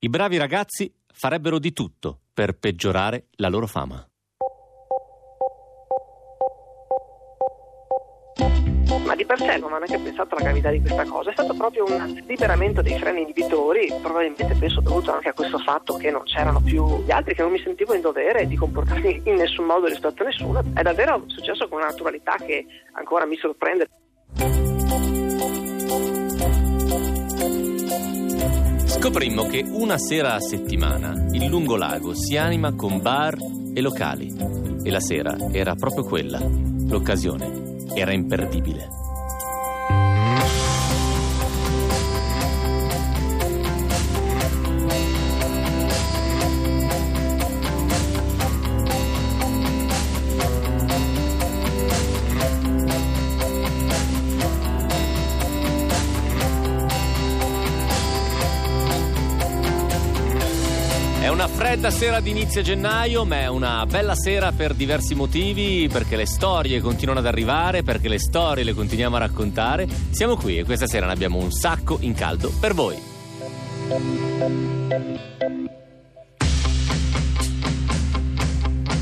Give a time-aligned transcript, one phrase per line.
[0.00, 4.06] I bravi ragazzi farebbero di tutto per peggiorare la loro fama.
[9.04, 11.54] ma di per sé non ho neanche pensato alla gravità di questa cosa, è stato
[11.54, 16.24] proprio un liberamento dei freni inibitori, probabilmente penso dovuto anche a questo fatto che non
[16.24, 19.86] c'erano più gli altri, che non mi sentivo in dovere di comportarmi in nessun modo
[19.86, 20.62] rispetto a nessuno.
[20.74, 23.88] È davvero successo con una naturalità che ancora mi sorprende.
[28.98, 33.38] Scoprimmo che una sera a settimana il lungolago si anima con bar
[33.72, 34.34] e locali
[34.82, 39.07] e la sera era proprio quella, l'occasione era imperdibile.
[61.78, 66.26] Fredda sera di inizio gennaio, ma è una bella sera per diversi motivi, perché le
[66.26, 69.86] storie continuano ad arrivare, perché le storie le continuiamo a raccontare.
[70.10, 72.96] Siamo qui e questa sera ne abbiamo un sacco in caldo per voi.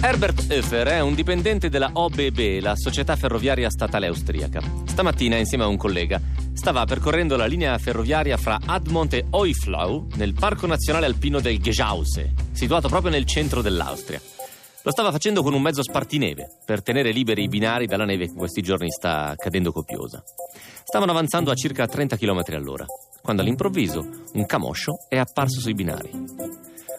[0.03, 4.61] Herbert Hoefer è un dipendente della OBB, la società ferroviaria statale austriaca.
[4.85, 6.21] Stamattina, insieme a un collega,
[6.53, 12.46] stava percorrendo la linea ferroviaria fra Admont e Oiflau nel Parco Nazionale Alpino del Geshause,
[12.57, 14.21] situato proprio nel centro dell'Austria.
[14.83, 18.35] Lo stava facendo con un mezzo spartineve per tenere liberi i binari dalla neve che
[18.35, 20.23] questi giorni sta cadendo copiosa.
[20.83, 22.87] Stavano avanzando a circa 30 km all'ora,
[23.21, 26.11] quando all'improvviso un camoscio è apparso sui binari.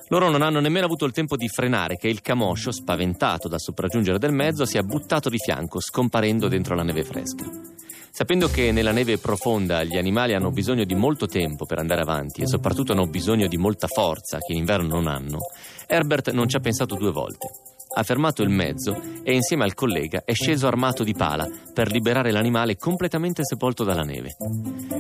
[0.10, 4.20] Loro non hanno nemmeno avuto il tempo di frenare che il camoscio, spaventato dal sopraggiungere
[4.20, 7.77] del mezzo, si è buttato di fianco, scomparendo dentro la neve fresca.
[8.12, 12.42] Sapendo che nella neve profonda gli animali hanno bisogno di molto tempo per andare avanti
[12.42, 15.38] e soprattutto hanno bisogno di molta forza che in inverno non hanno,
[15.86, 17.48] Herbert non ci ha pensato due volte.
[17.90, 22.32] Ha fermato il mezzo e insieme al collega è sceso armato di pala per liberare
[22.32, 24.36] l'animale completamente sepolto dalla neve.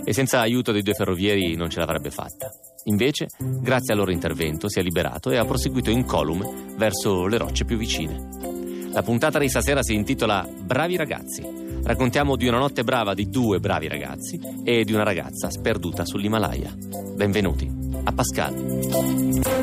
[0.03, 2.49] E senza aiuto dei due ferrovieri non ce l'avrebbe fatta.
[2.85, 7.65] Invece, grazie al loro intervento, si è liberato e ha proseguito incolume verso le rocce
[7.65, 8.56] più vicine.
[8.91, 11.65] La puntata di stasera si intitola Bravi ragazzi.
[11.83, 16.73] Raccontiamo di una notte brava di due bravi ragazzi e di una ragazza sperduta sull'Himalaya.
[17.15, 17.69] Benvenuti
[18.03, 19.55] a Pascal.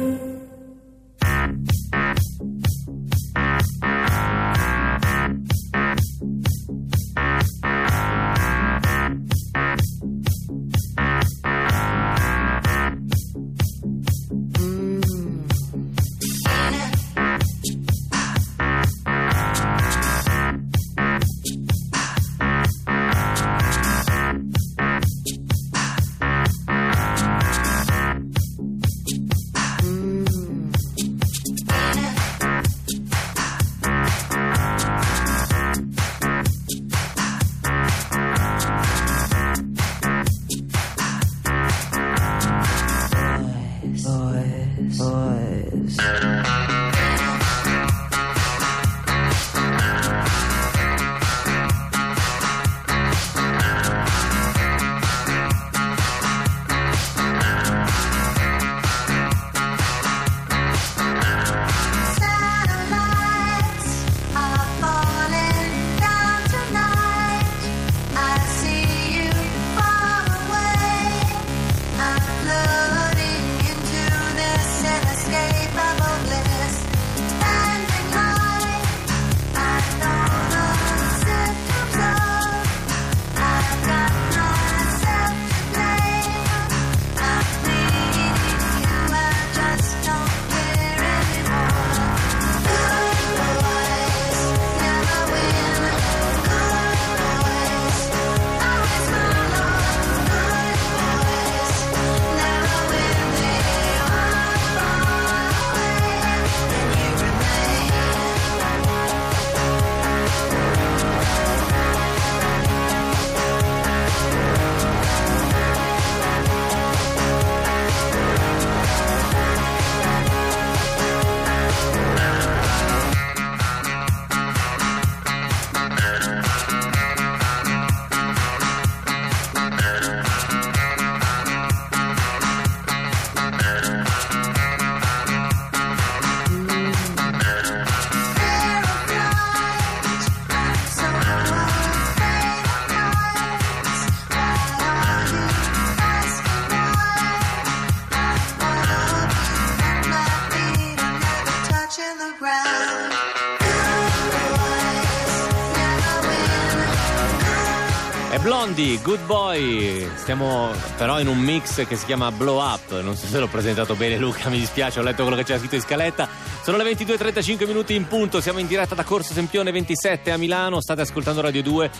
[158.74, 160.10] Blondie, Good Boy.
[160.16, 163.00] Stiamo però in un mix che si chiama Blow Up.
[163.02, 164.48] Non so se l'ho presentato bene, Luca.
[164.48, 166.28] Mi dispiace, ho letto quello che c'era scritto in scaletta.
[166.60, 168.40] Sono le 22.35 minuti in punto.
[168.40, 170.80] Siamo in diretta da Corso Sempione 27 a Milano.
[170.80, 171.90] State ascoltando Radio 2.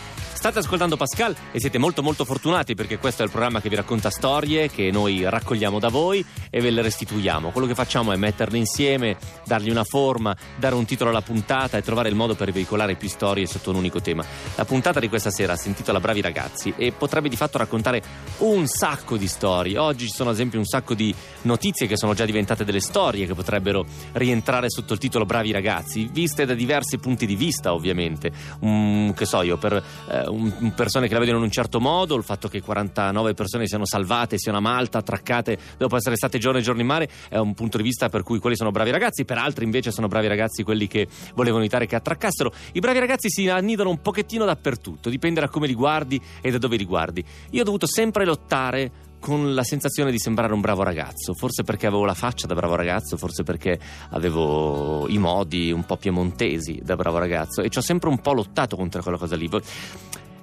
[0.44, 3.76] State ascoltando Pascal e siete molto molto fortunati perché questo è il programma che vi
[3.76, 7.48] racconta storie che noi raccogliamo da voi e ve le restituiamo.
[7.48, 11.82] Quello che facciamo è metterle insieme, dargli una forma, dare un titolo alla puntata e
[11.82, 14.22] trovare il modo per veicolare più storie sotto un unico tema.
[14.56, 18.02] La puntata di questa sera si intitola Bravi ragazzi e potrebbe di fatto raccontare
[18.40, 19.78] un sacco di storie.
[19.78, 21.14] Oggi ci sono ad esempio un sacco di
[21.44, 26.06] notizie che sono già diventate delle storie che potrebbero rientrare sotto il titolo Bravi ragazzi,
[26.12, 28.30] viste da diversi punti di vista ovviamente.
[28.62, 29.72] Mm, che so io, per
[30.10, 33.66] eh, un- persone che la vedono in un certo modo, il fatto che 49 persone
[33.66, 37.38] siano salvate, siano a Malta, attraccate dopo essere state giorni e giorni in mare, è
[37.38, 40.26] un punto di vista per cui quelli sono bravi ragazzi, per altri invece sono bravi
[40.26, 42.52] ragazzi quelli che volevano evitare che attraccassero.
[42.72, 46.58] I bravi ragazzi si annidano un pochettino dappertutto, dipende da come li guardi e da
[46.58, 47.24] dove li guardi.
[47.50, 51.86] Io ho dovuto sempre lottare con la sensazione di sembrare un bravo ragazzo, forse perché
[51.86, 53.80] avevo la faccia da bravo ragazzo, forse perché
[54.10, 58.34] avevo i modi un po' piemontesi da bravo ragazzo e ci ho sempre un po'
[58.34, 59.48] lottato contro quella cosa lì.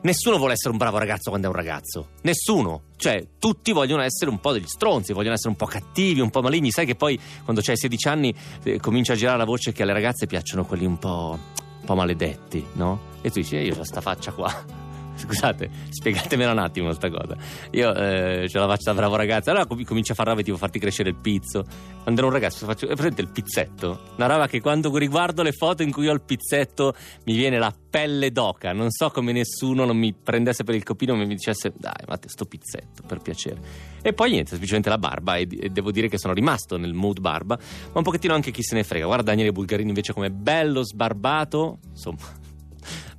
[0.04, 2.10] Nessuno vuole essere un bravo ragazzo quando è un ragazzo.
[2.24, 2.86] Nessuno.
[2.96, 6.42] Cioè, tutti vogliono essere un po' degli stronzi, vogliono essere un po' cattivi, un po'
[6.42, 6.72] maligni.
[6.72, 8.34] Sai che poi quando c'hai 16 anni
[8.64, 11.96] eh, comincia a girare la voce che alle ragazze piacciono quelli un po', un po'
[11.96, 13.10] maledetti, no?
[13.22, 14.90] E tu dici, eh, io ho sta faccia qua.
[15.16, 17.36] Scusate, spiegatemela un attimo sta cosa.
[17.72, 19.50] Io eh, ce la faccio da bravo ragazzo.
[19.50, 21.64] Allora com- comincio a fare robe tipo farti crescere il pizzo.
[22.02, 22.88] Quando ero un ragazzo faccio.
[22.88, 24.00] È presente il pizzetto?
[24.16, 26.94] Una roba che quando riguardo le foto in cui ho il pizzetto
[27.26, 28.72] mi viene la pelle d'oca.
[28.74, 32.18] Non so come nessuno non mi prendesse per il copino e mi dicesse dai, ma
[32.18, 33.60] te sto pizzetto, per piacere.
[34.02, 35.36] E poi niente, semplicemente la barba.
[35.36, 38.64] E, e devo dire che sono rimasto nel mood barba, ma un pochettino anche chi
[38.64, 39.06] se ne frega.
[39.06, 41.80] Guarda Daniele Bulgarini invece come bello sbarbato.
[41.90, 42.41] Insomma.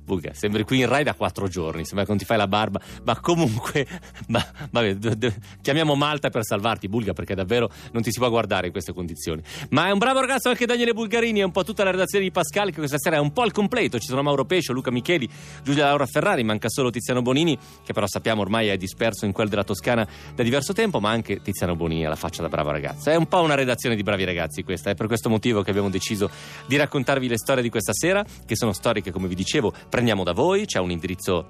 [0.03, 2.79] Bulga, sembri qui in Rai da quattro giorni, sembra che non ti fai la barba,
[3.03, 3.87] ma comunque,
[4.27, 8.29] ma, vabbè, d- d- chiamiamo Malta per salvarti, Bulga, perché davvero non ti si può
[8.29, 9.41] guardare in queste condizioni.
[9.69, 12.31] Ma è un bravo ragazzo anche Daniele Bulgarini, è un po' tutta la redazione di
[12.31, 15.29] Pascal, che questa sera è un po' al completo, ci sono Mauro Pescio, Luca Micheli,
[15.63, 19.47] Giulia Laura Ferrari, manca solo Tiziano Bonini, che però sappiamo ormai è disperso in quel
[19.47, 23.11] della Toscana da diverso tempo, ma anche Tiziano Bonini alla faccia da brava ragazza.
[23.11, 25.89] È un po' una redazione di bravi ragazzi questa, è per questo motivo che abbiamo
[25.89, 26.29] deciso
[26.67, 30.23] di raccontarvi le storie di questa sera, che sono storie che, come vi dicevo, prendiamo
[30.23, 31.45] da voi, c'è un indirizzo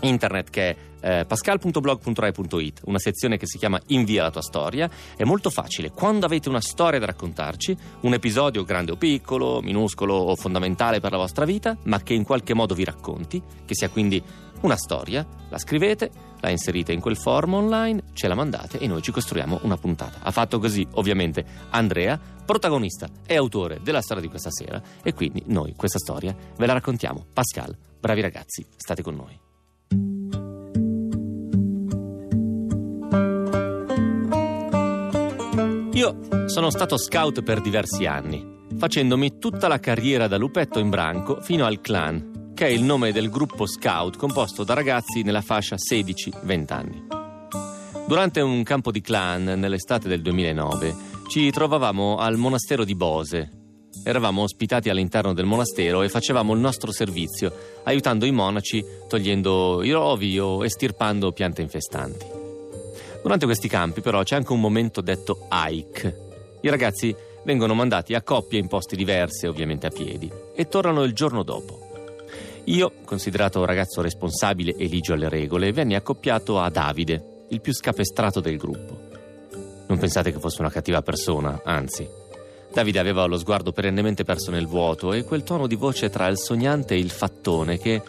[0.00, 0.76] internet che è
[1.20, 4.88] eh, pascal.blog.rai.it, una sezione che si chiama Invia la tua storia.
[5.14, 5.90] È molto facile.
[5.90, 11.12] Quando avete una storia da raccontarci, un episodio grande o piccolo, minuscolo o fondamentale per
[11.12, 14.22] la vostra vita, ma che in qualche modo vi racconti, che sia quindi
[14.64, 19.02] una storia, la scrivete, la inserite in quel forum online, ce la mandate e noi
[19.02, 20.20] ci costruiamo una puntata.
[20.22, 25.42] Ha fatto così, ovviamente, Andrea, protagonista e autore della storia di questa sera, e quindi
[25.46, 27.26] noi questa storia ve la raccontiamo.
[27.32, 29.40] Pascal, bravi ragazzi, state con noi.
[35.92, 41.40] Io sono stato scout per diversi anni, facendomi tutta la carriera da lupetto in branco
[41.40, 45.74] fino al clan, che è il nome del gruppo scout composto da ragazzi nella fascia
[45.74, 47.06] 16-20 anni.
[48.06, 50.94] Durante un campo di clan nell'estate del 2009
[51.28, 53.50] ci trovavamo al monastero di Bose.
[54.04, 57.52] Eravamo ospitati all'interno del monastero e facevamo il nostro servizio,
[57.84, 62.26] aiutando i monaci togliendo i rovi o estirpando piante infestanti.
[63.20, 66.58] Durante questi campi però c'è anche un momento detto hike.
[66.60, 71.14] I ragazzi vengono mandati a coppie in posti diversi, ovviamente a piedi, e tornano il
[71.14, 71.83] giorno dopo.
[72.64, 78.40] Io, considerato ragazzo responsabile e ligio alle regole, venni accoppiato a Davide, il più scapestrato
[78.40, 78.98] del gruppo.
[79.86, 82.08] Non pensate che fosse una cattiva persona, anzi.
[82.72, 86.38] Davide aveva lo sguardo perennemente perso nel vuoto e quel tono di voce tra il
[86.38, 88.02] sognante e il fattone che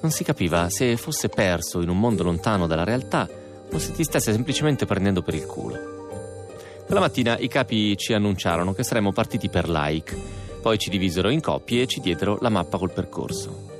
[0.00, 3.28] non si capiva se fosse perso in un mondo lontano dalla realtà
[3.70, 5.78] o se ti stesse semplicemente prendendo per il culo.
[6.84, 10.16] Quella mattina i capi ci annunciarono che saremmo partiti per l'AIC,
[10.60, 13.71] poi ci divisero in coppie e ci diedero la mappa col percorso.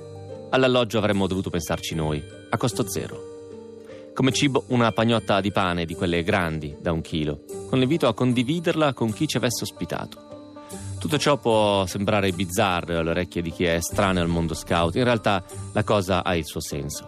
[0.55, 4.11] All'alloggio avremmo dovuto pensarci noi, a costo zero.
[4.13, 7.41] Come cibo una pagnotta di pane di quelle grandi, da un chilo,
[7.71, 10.67] con l'invito a condividerla con chi ci avesse ospitato.
[10.99, 15.05] Tutto ciò può sembrare bizzarro alle orecchie di chi è estraneo al mondo scout, in
[15.05, 15.43] realtà
[15.73, 17.07] la cosa ha il suo senso.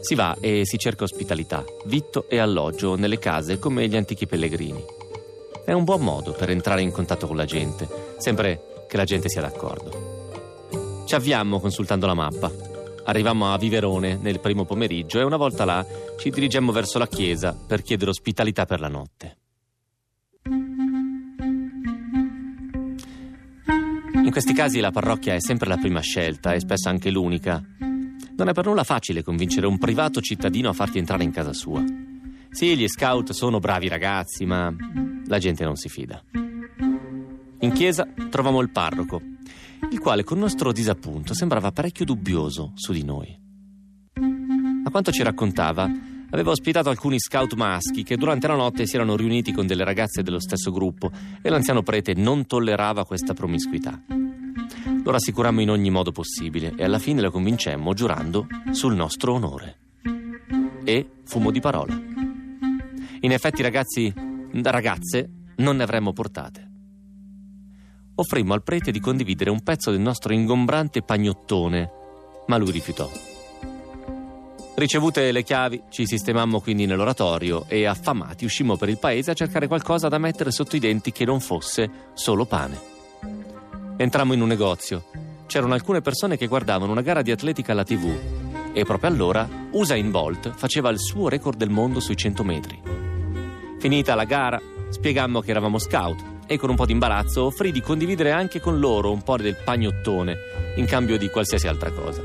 [0.00, 4.84] Si va e si cerca ospitalità, vitto e alloggio nelle case come gli antichi pellegrini.
[5.64, 9.28] È un buon modo per entrare in contatto con la gente, sempre che la gente
[9.28, 11.02] sia d'accordo.
[11.06, 12.73] Ci avviammo consultando la mappa.
[13.06, 15.84] Arrivammo a Viverone nel primo pomeriggio e una volta là
[16.18, 19.36] ci dirigemmo verso la chiesa per chiedere ospitalità per la notte.
[24.24, 27.62] In questi casi la parrocchia è sempre la prima scelta e spesso anche l'unica.
[28.36, 31.84] Non è per nulla facile convincere un privato cittadino a farti entrare in casa sua.
[32.50, 34.74] Sì, gli scout sono bravi ragazzi, ma
[35.26, 36.22] la gente non si fida.
[37.60, 39.20] In chiesa trovammo il parroco,
[39.90, 43.38] il quale con nostro disappunto sembrava parecchio dubbioso su di noi.
[44.84, 45.90] A quanto ci raccontava,
[46.30, 50.22] aveva ospitato alcuni scout maschi che durante la notte si erano riuniti con delle ragazze
[50.22, 51.10] dello stesso gruppo
[51.40, 54.02] e l'anziano prete non tollerava questa promiscuità.
[55.02, 59.78] Lo rassicurammo in ogni modo possibile e alla fine lo convincemmo giurando sul nostro onore.
[60.84, 61.94] E fummo di parola.
[63.20, 64.12] In effetti, ragazzi,
[64.62, 66.72] ragazze, non ne avremmo portate.
[68.16, 71.90] Offrimmo al prete di condividere un pezzo del nostro ingombrante pagnottone,
[72.46, 73.10] ma lui rifiutò.
[74.76, 79.66] Ricevute le chiavi, ci sistemammo quindi nell'oratorio e affamati uscimmo per il paese a cercare
[79.66, 82.80] qualcosa da mettere sotto i denti che non fosse solo pane.
[83.96, 85.04] Entrammo in un negozio.
[85.46, 88.12] C'erano alcune persone che guardavano una gara di atletica alla TV
[88.72, 92.80] e proprio allora Usain Bolt faceva il suo record del mondo sui 100 metri.
[93.78, 97.80] Finita la gara, spiegammo che eravamo scout e con un po' di imbarazzo offrì di
[97.80, 100.36] condividere anche con loro un po' del pagnottone
[100.76, 102.22] in cambio di qualsiasi altra cosa.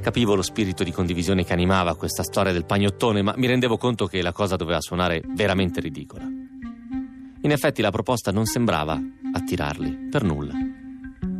[0.00, 4.06] Capivo lo spirito di condivisione che animava questa storia del pagnottone, ma mi rendevo conto
[4.06, 6.24] che la cosa doveva suonare veramente ridicola.
[7.42, 9.00] In effetti la proposta non sembrava
[9.32, 10.54] attirarli, per nulla.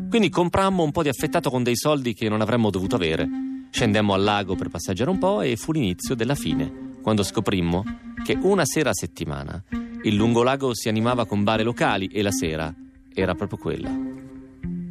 [0.09, 3.29] Quindi comprammo un po' di affettato con dei soldi che non avremmo dovuto avere,
[3.71, 7.85] scendemmo al lago per passeggiare un po' e fu l'inizio della fine, quando scoprimmo
[8.23, 9.65] che una sera a settimana
[10.03, 12.71] il lungolago si animava con bare locali e la sera
[13.15, 13.89] era proprio quella.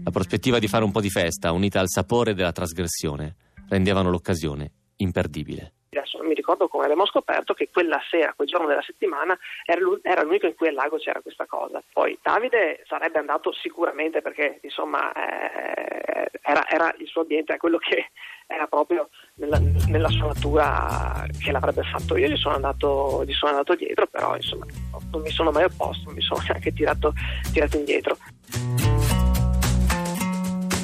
[0.03, 3.35] La prospettiva di fare un po' di festa, unita al sapore della trasgressione,
[3.69, 5.73] rendevano l'occasione imperdibile.
[5.91, 9.79] Adesso non mi ricordo come abbiamo scoperto che quella sera, quel giorno della settimana, era
[9.79, 11.83] l'u- era l'unico in cui al lago c'era questa cosa.
[11.93, 17.77] Poi Davide sarebbe andato sicuramente perché insomma eh, era, era il suo ambiente, è quello
[17.77, 18.09] che
[18.47, 22.17] era proprio nella, nella sua natura che l'avrebbe fatto.
[22.17, 24.65] Io gli sono andato, gli sono andato dietro, però insomma
[25.11, 27.13] non mi sono mai opposto, non mi sono neanche tirato,
[27.51, 28.17] tirato indietro.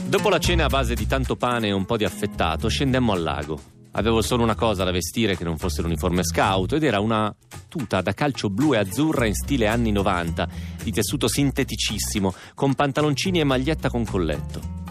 [0.05, 3.23] Dopo la cena a base di tanto pane e un po' di affettato, scendemmo al
[3.23, 3.59] lago.
[3.95, 7.33] Avevo solo una cosa da vestire che non fosse l'uniforme scout ed era una
[7.67, 10.47] tuta da calcio blu e azzurra in stile anni 90,
[10.83, 14.82] di tessuto sinteticissimo, con pantaloncini e maglietta con colletto.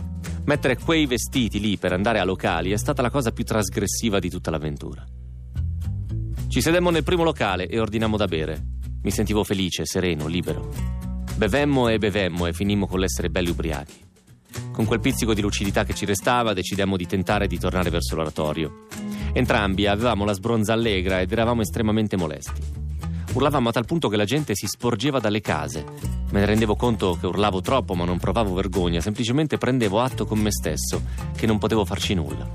[0.45, 4.29] Mettere quei vestiti lì per andare a locali è stata la cosa più trasgressiva di
[4.29, 5.05] tutta l'avventura.
[6.49, 8.61] Ci sedemmo nel primo locale e ordinammo da bere.
[9.03, 10.69] Mi sentivo felice, sereno, libero.
[11.37, 14.11] Bevemmo e bevemmo e finimmo con l'essere belli ubriachi.
[14.73, 18.87] Con quel pizzico di lucidità che ci restava, decidemmo di tentare di tornare verso l'oratorio.
[19.33, 22.82] Entrambi avevamo la sbronza allegra ed eravamo estremamente molesti.
[23.35, 25.85] Urlavamo a tal punto che la gente si sporgeva dalle case.
[26.31, 30.39] Me ne rendevo conto che urlavo troppo, ma non provavo vergogna, semplicemente prendevo atto con
[30.39, 31.03] me stesso
[31.35, 32.51] che non potevo farci nulla.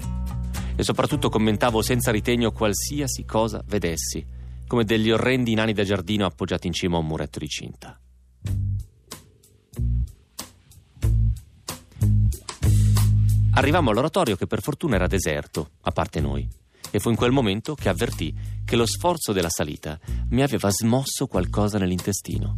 [0.75, 4.23] E soprattutto commentavo senza ritegno qualsiasi cosa vedessi,
[4.67, 7.99] come degli orrendi nani da giardino appoggiati in cima a un muretto di cinta.
[13.53, 16.47] Arrivammo all'oratorio che per fortuna era deserto, a parte noi,
[16.91, 18.31] e fu in quel momento che avvertì
[18.67, 19.97] che lo sforzo della salita
[20.31, 22.57] mi aveva smosso qualcosa nell'intestino.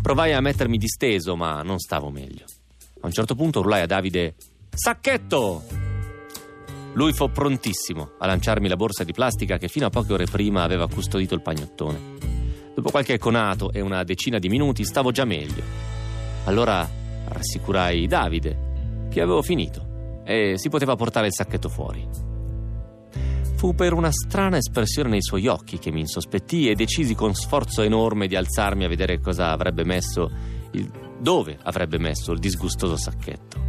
[0.00, 2.46] Provai a mettermi disteso, ma non stavo meglio.
[3.02, 4.36] A un certo punto urlai a Davide:
[4.74, 5.64] Sacchetto!
[6.94, 10.62] Lui fu prontissimo a lanciarmi la borsa di plastica che fino a poche ore prima
[10.62, 12.16] aveva custodito il pagnottone.
[12.74, 15.62] Dopo qualche conato e una decina di minuti stavo già meglio.
[16.44, 16.88] Allora
[17.26, 22.27] rassicurai Davide che avevo finito e si poteva portare il sacchetto fuori.
[23.58, 27.82] Fu per una strana espressione nei suoi occhi che mi insospettii e decisi con sforzo
[27.82, 30.30] enorme di alzarmi a vedere cosa avrebbe messo,
[30.70, 30.88] il,
[31.18, 33.60] dove avrebbe messo il disgustoso sacchetto.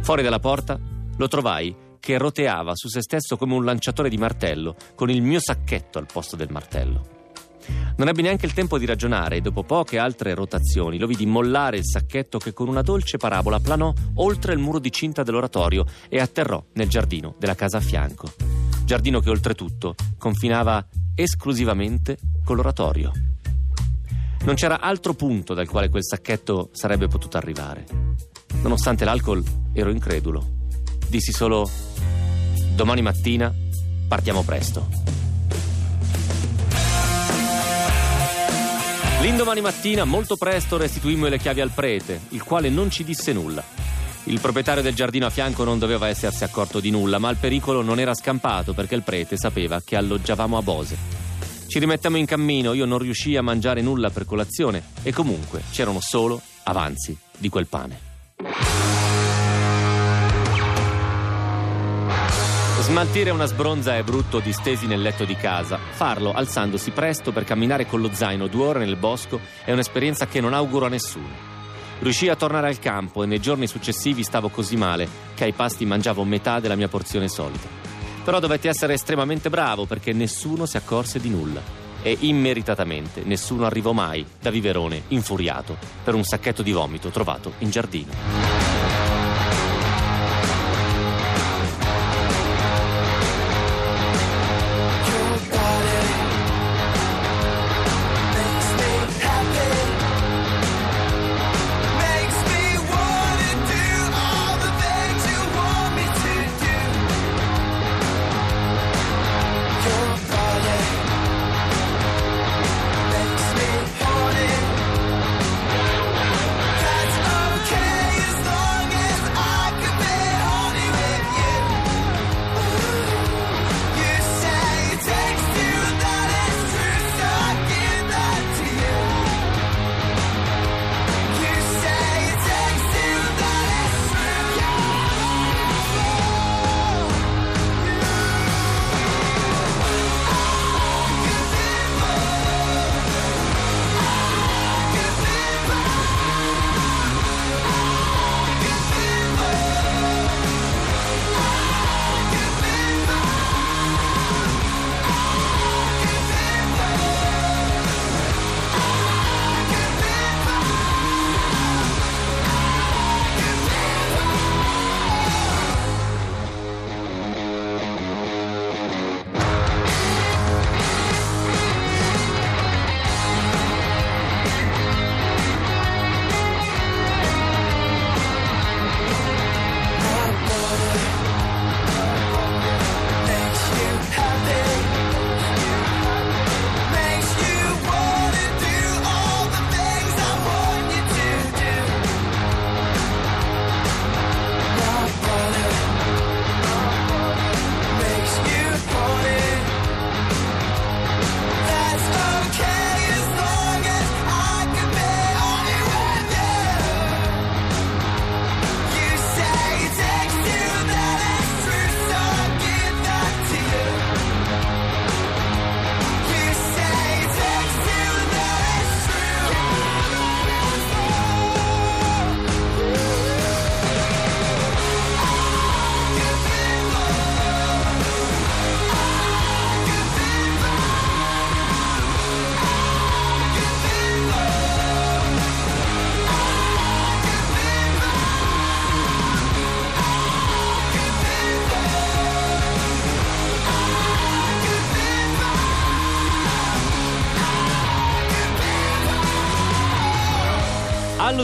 [0.00, 0.80] Fuori dalla porta
[1.14, 5.40] lo trovai che roteava su se stesso come un lanciatore di martello, con il mio
[5.40, 7.15] sacchetto al posto del martello.
[7.96, 11.78] Non ebbi neanche il tempo di ragionare e dopo poche altre rotazioni lo vidi mollare
[11.78, 16.20] il sacchetto che con una dolce parabola planò oltre il muro di cinta dell'oratorio e
[16.20, 18.32] atterrò nel giardino della casa a fianco.
[18.84, 23.10] Giardino che oltretutto confinava esclusivamente con l'oratorio.
[24.44, 27.84] Non c'era altro punto dal quale quel sacchetto sarebbe potuto arrivare.
[28.62, 29.42] Nonostante l'alcol
[29.72, 30.54] ero incredulo.
[31.08, 31.68] Dissi solo
[32.74, 33.52] domani mattina
[34.06, 35.25] partiamo presto.
[39.26, 43.60] L'indomani mattina, molto presto, restituimmo le chiavi al prete, il quale non ci disse nulla.
[44.26, 47.82] Il proprietario del giardino a fianco non doveva essersi accorto di nulla, ma il pericolo
[47.82, 50.96] non era scampato perché il prete sapeva che alloggiavamo a Bose.
[51.66, 55.98] Ci rimettemmo in cammino, io non riuscii a mangiare nulla per colazione e comunque c'erano
[56.00, 57.98] solo avanzi di quel pane.
[62.86, 65.76] Smaltire una sbronza è brutto distesi nel letto di casa.
[65.76, 70.40] Farlo alzandosi presto per camminare con lo zaino due ore nel bosco è un'esperienza che
[70.40, 71.34] non auguro a nessuno.
[71.98, 75.84] Riuscii a tornare al campo e nei giorni successivi stavo così male che ai pasti
[75.84, 77.66] mangiavo metà della mia porzione solita.
[78.22, 81.60] Però dovetti essere estremamente bravo perché nessuno si accorse di nulla.
[82.02, 87.70] E immeritatamente nessuno arrivò mai da Viverone infuriato per un sacchetto di vomito trovato in
[87.70, 88.75] giardino.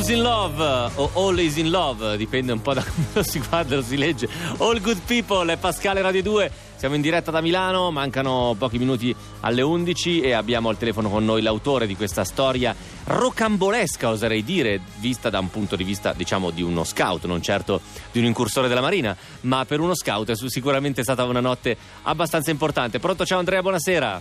[0.03, 3.77] Allus in Love o Always in Love, dipende un po' da come lo si guarda,
[3.77, 4.29] lo si legge.
[4.59, 6.51] All Good People è Pascale Radio 2.
[6.75, 11.25] Siamo in diretta da Milano, mancano pochi minuti alle 11 e abbiamo al telefono con
[11.25, 16.51] noi l'autore di questa storia rocambolesca, oserei dire, vista da un punto di vista, diciamo,
[16.51, 20.35] di uno scout, non certo di un incursore della Marina, ma per uno scout è
[20.35, 22.99] sicuramente stata una notte abbastanza importante.
[22.99, 24.21] Pronto, ciao Andrea, buonasera.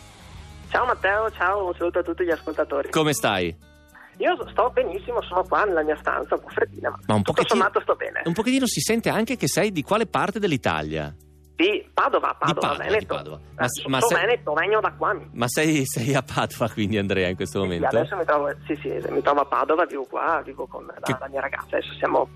[0.70, 2.92] Ciao Matteo, ciao, un saluto a tutti gli ascoltatori.
[2.92, 3.70] Come stai?
[4.22, 7.34] Io sto benissimo, sono qua nella mia stanza, un po' freddina, ma, Ma un tutto
[7.42, 8.22] pochettino, sommato sto bene.
[8.26, 11.14] un pochettino si sente anche che sei di quale parte dell'Italia?
[11.56, 13.16] Di Padova, Padova, Padova, di Veneto.
[13.16, 13.36] Padova.
[13.38, 15.16] Eh, Ma- sono ma se- Veneto, vengo da qua.
[15.34, 17.88] Ma sei, sei a Padova quindi Andrea in questo Sì, momento?
[17.98, 21.18] adesso mi trovo, sì, sì, mi trovo a Padova, vivo qua, vivo con la, Che-
[21.20, 22.30] la mia ragazza, adesso siamo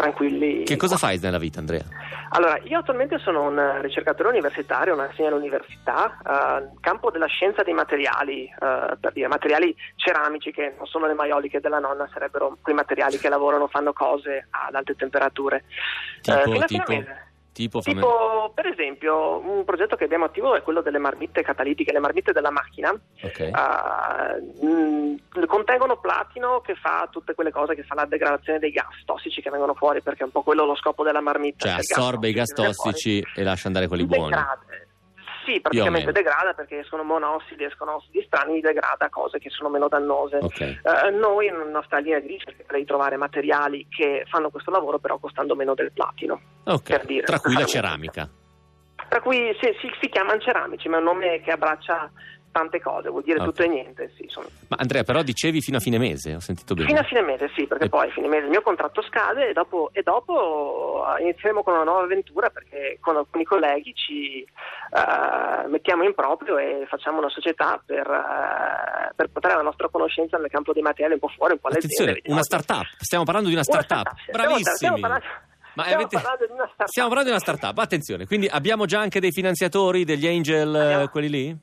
[0.00, 0.64] tranquilli.
[0.64, 1.84] Che cosa fai nella vita Andrea?
[2.30, 7.74] Allora, io attualmente sono un ricercatore universitario, una insegno all'università, eh, campo della scienza dei
[7.74, 12.74] materiali, eh, per dire materiali ceramici che non sono le maioliche della nonna, sarebbero quei
[12.74, 15.64] materiali che lavorano, fanno cose ad alte temperature.
[16.20, 17.29] Tipo, Eh, fino a tipo, fine.
[17.52, 21.92] Tipo, fammi- Tipo, per esempio, un progetto che abbiamo attivo è quello delle marmitte catalitiche,
[21.92, 22.90] le marmitte della macchina.
[22.90, 23.50] Ok.
[23.52, 29.02] Uh, mh, contengono platino che fa tutte quelle cose che fa la degradazione dei gas
[29.04, 31.66] tossici che vengono fuori, perché è un po' quello lo scopo della marmitta.
[31.68, 34.34] Cioè il gas assorbe i gas tossici e lascia andare quelli buoni.
[35.44, 40.38] Sì, praticamente degrada perché escono monossidi, escono ossidi strani, degrada cose che sono meno dannose.
[40.40, 40.60] Ok.
[40.60, 45.18] Eh, noi, nella nostra linea di ricerca, di trovare materiali che fanno questo lavoro però
[45.18, 46.40] costando meno del platino.
[46.64, 46.82] Ok.
[46.82, 48.28] per dire, Tra cui la ceramica.
[49.08, 52.10] Tra cui sì, sì, si chiamano ceramici, ma è un nome che abbraccia
[52.52, 53.44] tante cose, vuol dire Ok.
[53.46, 54.12] tutto e niente.
[54.16, 56.86] Sì, sono- Ma Andrea, però dicevi fino a fine mese, ho sentito bene.
[56.88, 59.48] Fino a fine mese, sì, perché E- poi a fine mese il mio contratto scade
[59.48, 64.40] e dopo, e dopo eh, inizieremo con una nuova avventura perché con alcuni colleghi ci
[64.42, 70.36] eh, mettiamo in proprio e facciamo una società per, eh, per portare la nostra conoscenza
[70.38, 73.54] nel campo dei materiali un po' fuori, un po' Attenzione, una startup, stiamo parlando di
[73.54, 74.06] una Una startup.
[74.08, 74.76] startup, sì, stiamo- Bravissimi.
[74.76, 75.26] stiamo parlando-
[75.72, 76.86] Ma stiamo avete- parlando di una startup.
[76.88, 80.80] Stiamo parlando di una startup, attenzione, quindi abbiamo già anche dei finanziatori, degli angel, eh,
[80.80, 81.56] Abbiamo- quelli lì?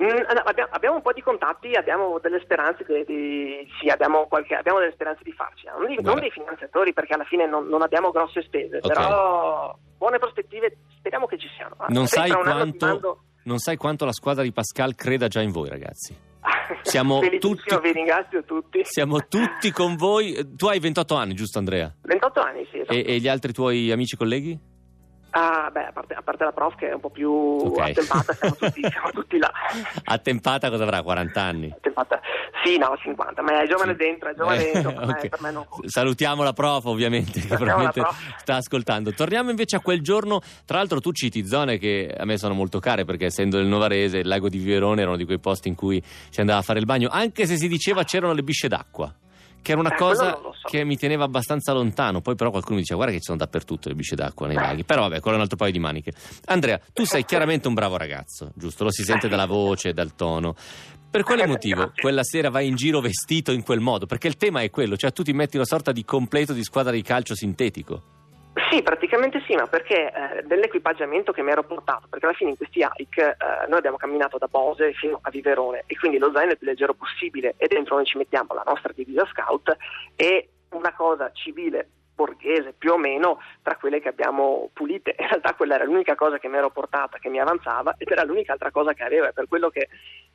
[0.00, 0.06] Mm,
[0.44, 4.78] abbiamo, abbiamo un po' di contatti, abbiamo delle speranze di, di- sì, abbiamo, qualche- abbiamo
[4.78, 6.20] delle speranze di farci, non, di- non Guarda.
[6.20, 8.86] dei finanziatori perché alla fine non, non abbiamo grosse spese, Ok.
[8.86, 11.74] però buone prospettive speriamo che ci siano.
[11.88, 15.50] Non Se sai, quanto, mando- non sai quanto la squadra di Pascal creda già in
[15.50, 16.16] voi, ragazzi.
[16.82, 18.80] Siamo tutti- vi ringrazio tutti.
[18.84, 20.34] Siamo tutti con voi.
[20.34, 21.92] Eh, Tu hai 28 anni, giusto Andrea?
[22.02, 22.76] 28 anni, sì.
[22.78, 22.92] esatto.
[22.92, 24.56] E, e gli altri tuoi amici colleghi?
[25.30, 27.78] Ah, beh, a parte, a parte la prof che è un po' più Ok.
[27.90, 29.52] attempata, siamo tutti, siamo tutti là.
[30.04, 31.02] Attempata cosa avrà?
[31.02, 31.70] 40 anni?
[31.74, 32.20] Attempata.
[32.64, 33.98] Sì, no, 50, ma è giovane Sì.
[33.98, 35.28] dentro, è giovane Eh, dentro, per, me, ok.
[35.28, 35.66] per me non.
[35.86, 38.36] Salutiamo la prof ovviamente che probabilmente prof.
[38.38, 39.12] sta ascoltando.
[39.12, 42.78] Torniamo invece a quel giorno, tra l'altro tu citi zone che a me sono molto
[42.80, 45.74] care perché essendo del Novarese il lago di Viverone era uno di quei posti in
[45.74, 49.12] cui si andava a fare il bagno, anche se si diceva c'erano le bisce d'acqua.
[49.68, 50.52] Che era una Eh, cosa so.
[50.66, 52.22] che mi teneva abbastanza lontano.
[52.22, 54.82] Poi, però, qualcuno mi diceva: Guarda, che ci sono dappertutto le bisce d'acqua nei laghi.
[54.82, 56.12] Però, vabbè, quello è un altro paio di maniche.
[56.46, 58.84] Andrea, tu sei chiaramente un bravo ragazzo, giusto?
[58.84, 60.54] Lo si sente dalla voce, dal tono.
[61.10, 64.06] Per quale motivo quella sera vai in giro vestito in quel modo?
[64.06, 66.92] Perché il tema è quello, cioè tu ti metti una sorta di completo di squadra
[66.92, 68.02] di calcio sintetico.
[68.70, 72.56] Sì, praticamente sì, ma perché eh, dell'equipaggiamento che mi ero portato, perché alla fine in
[72.56, 76.50] questi hike eh, noi abbiamo camminato da Bose fino a Viverone e quindi lo zaino
[76.50, 79.76] è il più leggero possibile e dentro noi ci mettiamo la nostra divisa scout
[80.16, 85.14] e una cosa civile borghese più o meno tra quelle che abbiamo pulite.
[85.16, 88.24] In realtà quella era l'unica cosa che mi ero portata, che mi avanzava ed era
[88.24, 89.26] l'unica altra cosa che avevo.
[89.26, 89.88] È per quello che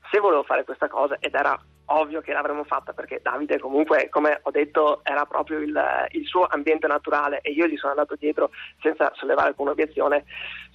[0.10, 4.40] se volevo fare questa cosa ed era ovvio che l'avremmo fatta perché Davide comunque come
[4.42, 5.78] ho detto era proprio il,
[6.12, 10.24] il suo ambiente naturale e io gli sono andato dietro senza sollevare alcuna obiezione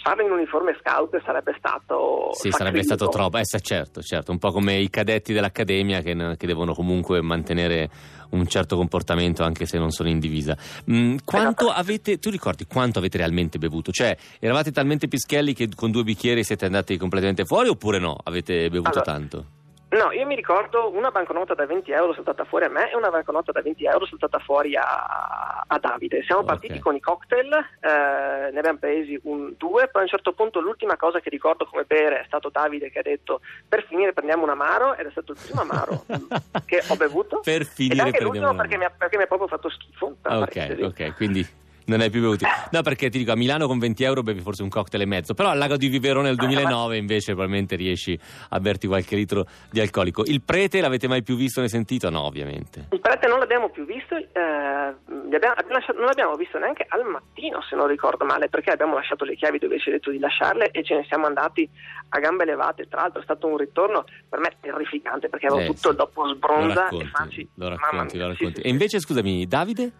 [0.02, 2.94] farlo in uniforme scout sarebbe stato Sì, sarebbe sacrifico.
[2.94, 3.38] stato troppo.
[3.38, 7.88] Eh, certo, certo, un po' come i cadetti dell'accademia che, che devono comunque mantenere
[8.30, 10.56] un certo comportamento anche se non sono in divisa.
[10.90, 13.92] Mm, quanto avete, tu ricordi quanto avete realmente bevuto?
[13.92, 18.16] Cioè, eravate talmente pischelli che con due bicchieri siete andati completamente fuori oppure no?
[18.22, 19.46] Avete bevuto Allora, tanto?
[19.90, 23.08] No, io mi ricordo una banconota da 20 euro saltata fuori a me e una
[23.08, 26.22] banconota da 20 euro saltata fuori a, a Davide.
[26.24, 26.46] Siamo Ok.
[26.46, 30.60] partiti con i cocktail, eh, ne abbiamo presi un, due, poi a un certo punto
[30.60, 34.42] l'ultima cosa che ricordo come bere è stato Davide che ha detto per finire prendiamo
[34.42, 36.04] un amaro ed è stato il primo amaro
[36.66, 37.40] che ho bevuto.
[37.42, 40.16] Per Ed finire anche prendiamo l'ultimo perché mi, ha, perché mi ha proprio fatto schifo.
[40.22, 41.46] Ok, ok, quindi
[41.88, 42.46] non hai più bevuto.
[42.70, 45.34] No, perché ti dico, a Milano con 20 euro bevi forse un cocktail e mezzo,
[45.34, 48.18] però al lago di Viverone nel 2009 invece probabilmente riesci
[48.50, 50.22] a berti qualche litro di alcolico.
[50.24, 52.08] Il prete l'avete mai più visto né sentito?
[52.10, 52.88] No, ovviamente.
[52.92, 55.54] Il prete non l'abbiamo più visto, eh, abbiamo-
[55.96, 59.58] non l'abbiamo visto neanche al mattino se non ricordo male, perché abbiamo lasciato le chiavi
[59.58, 61.68] dove ci ha detto di lasciarle e ce ne siamo andati
[62.10, 62.86] a gambe levate.
[62.88, 65.96] Tra l'altro è stato un ritorno per me terrificante perché avevo Eh, tutto sì.
[65.96, 67.48] dopo Lo sbronza racconti, e facci.
[67.54, 68.60] lo racconti, lo sì, racconti.
[68.60, 69.92] sì, E invece, scusami, Davide?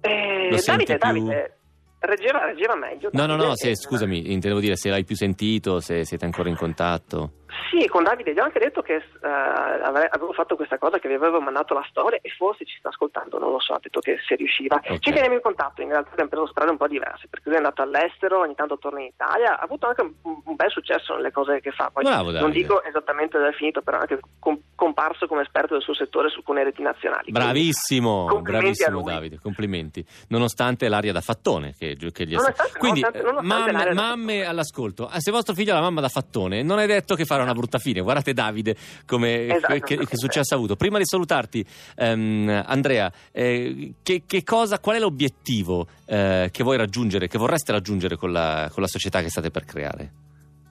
[0.00, 1.56] Eh, lo senti Davide, più- Davide,
[2.00, 3.10] reggeva, reggeva meglio.
[3.12, 6.48] No, no, no, Davide, se, scusami, intendevo dire se l'hai più sentito, se siete ancora
[6.48, 7.32] in contatto.
[7.70, 11.14] Sì, con Davide gli ho anche detto che avre- avevo fatto questa cosa, che vi
[11.14, 14.18] avevo mandato la storia e forse ci sta ascoltando, non lo so, ha detto che
[14.26, 14.76] se riusciva.
[14.76, 14.98] Ok.
[14.98, 17.58] Ci teniamo in contatto, in realtà abbiamo preso strade un po' diverse, perché lui è
[17.58, 20.12] andato all'estero, ogni tanto torna in Italia, ha avuto anche un,
[20.44, 21.90] un bel successo nelle cose che fa.
[21.92, 25.74] Poi Bravo, non dico esattamente dove è finito, però è anche com- comparso come esperto
[25.74, 27.30] del suo settore su alcune reti nazionali.
[27.32, 29.02] Bravissimo, bravissimo.
[29.02, 30.04] Davide, complimenti.
[30.28, 34.44] Nonostante l'aria da fattone che, che gli è Nonostante- Quindi, nonostante- eh, nonostante mamme, mamme
[34.44, 37.42] all'ascolto, ah, se vostro figlio ha la mamma da fattone, non è detto che farà
[37.46, 38.00] una brutta fine.
[38.00, 40.76] Guardate Davide come Esatto, che, che successo ha avuto.
[40.76, 41.64] Prima di salutarti,
[41.96, 47.72] ehm, Andrea, eh, che, che cosa, qual è l'obiettivo eh, che vuoi raggiungere, che vorreste
[47.72, 50.12] raggiungere con la, con la società che state per creare?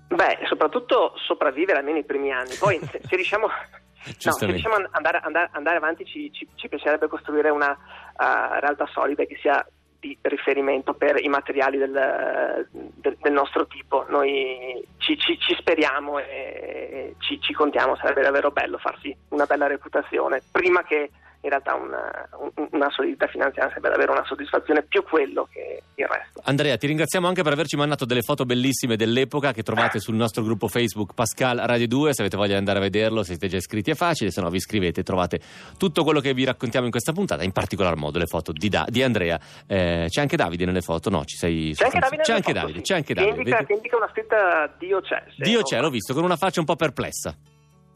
[0.08, 2.56] Beh, soprattutto sopravvivere almeno i primi anni.
[2.58, 3.48] Poi se, se riusciamo,
[4.26, 8.60] no, se riusciamo ad andare, andare- andare avanti ci, ci- ci piacerebbe costruire una eh,
[8.60, 9.66] realtà solida che sia
[10.06, 14.06] di riferimento per i materiali del, del- del nostro tipo.
[14.10, 19.68] Noi ci, ci- ci speriamo e ci, ci contiamo, sarebbe davvero bello farsi una bella
[19.68, 21.10] reputazione prima che
[21.46, 26.06] in realtà una, un- una solidità finanziaria sarebbe davvero una soddisfazione più quello che il
[26.08, 26.42] resto.
[26.44, 30.44] Andrea, ti ringraziamo anche per averci mandato delle foto bellissime dell'epoca che trovate sul nostro
[30.44, 32.14] gruppo Facebook Pascal Radio 2.
[32.14, 34.50] Se avete voglia di andare a vederlo, se siete già iscritti è facile, se no
[34.50, 35.40] vi iscrivete e trovate
[35.78, 38.86] tutto quello che vi raccontiamo in questa puntata, in particolar modo le foto di, Da-
[38.90, 39.40] di Andrea.
[39.68, 41.24] Eh, c'è anche Davide nelle foto, no?
[41.26, 42.84] Ci sei C'è anche Davide, C'è anche foto, Davide, sì.
[42.84, 43.38] c'è anche Che Davide.
[43.38, 45.24] indica, Vedi- che indica una scritta Dio c'è.
[45.38, 47.36] Dio c'è, l'ho visto, con una faccia un po' perplessa.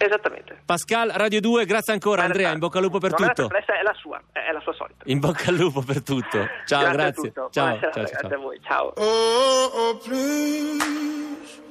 [0.02, 0.62] Esattamente.
[0.64, 3.50] Pascal Radio 2, grazie ancora Andrea, in bocca al lupo per non è tutto.
[3.50, 5.04] perplessa, è la sua, è la sua solita.
[5.08, 6.48] In bocca al lupo per tutto.
[6.66, 6.94] Ciao, grazie.
[6.94, 7.32] grazie.
[7.34, 7.50] tutto.
[7.52, 8.34] Ciao, ciao, ciao, grazie ciao.
[8.34, 8.62] a voi.
[8.64, 8.94] Ciao.
[8.96, 11.62] Oh, oh, please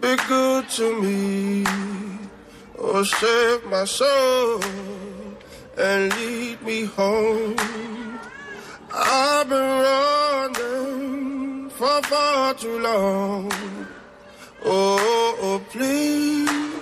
[0.00, 1.64] be good to me.
[2.76, 4.60] Oh, save my soul
[5.78, 7.56] and lead me home.
[8.92, 9.82] I've been
[10.52, 13.50] running for far too long.
[14.62, 16.77] Oh, oh, please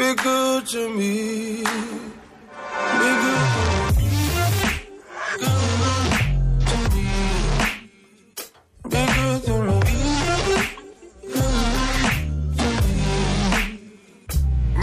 [0.00, 1.62] be good to me.
[3.00, 3.48] Be good.
[8.92, 9.98] Be good to me.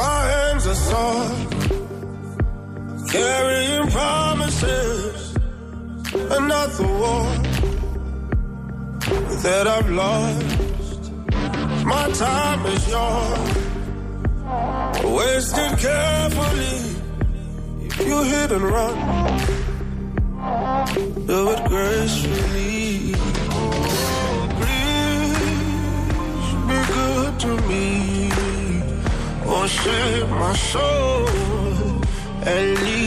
[0.02, 1.30] My hands are
[3.10, 5.36] carrying promises.
[6.40, 7.28] Another war
[9.44, 11.12] that I've lost.
[11.94, 13.77] My time is yours,
[15.04, 16.80] wasted carefully.
[17.88, 18.96] If you hit and run,
[21.26, 23.14] do it gracefully.
[24.60, 27.88] Please be good to me.
[29.68, 31.28] Save my soul
[32.46, 33.07] and lead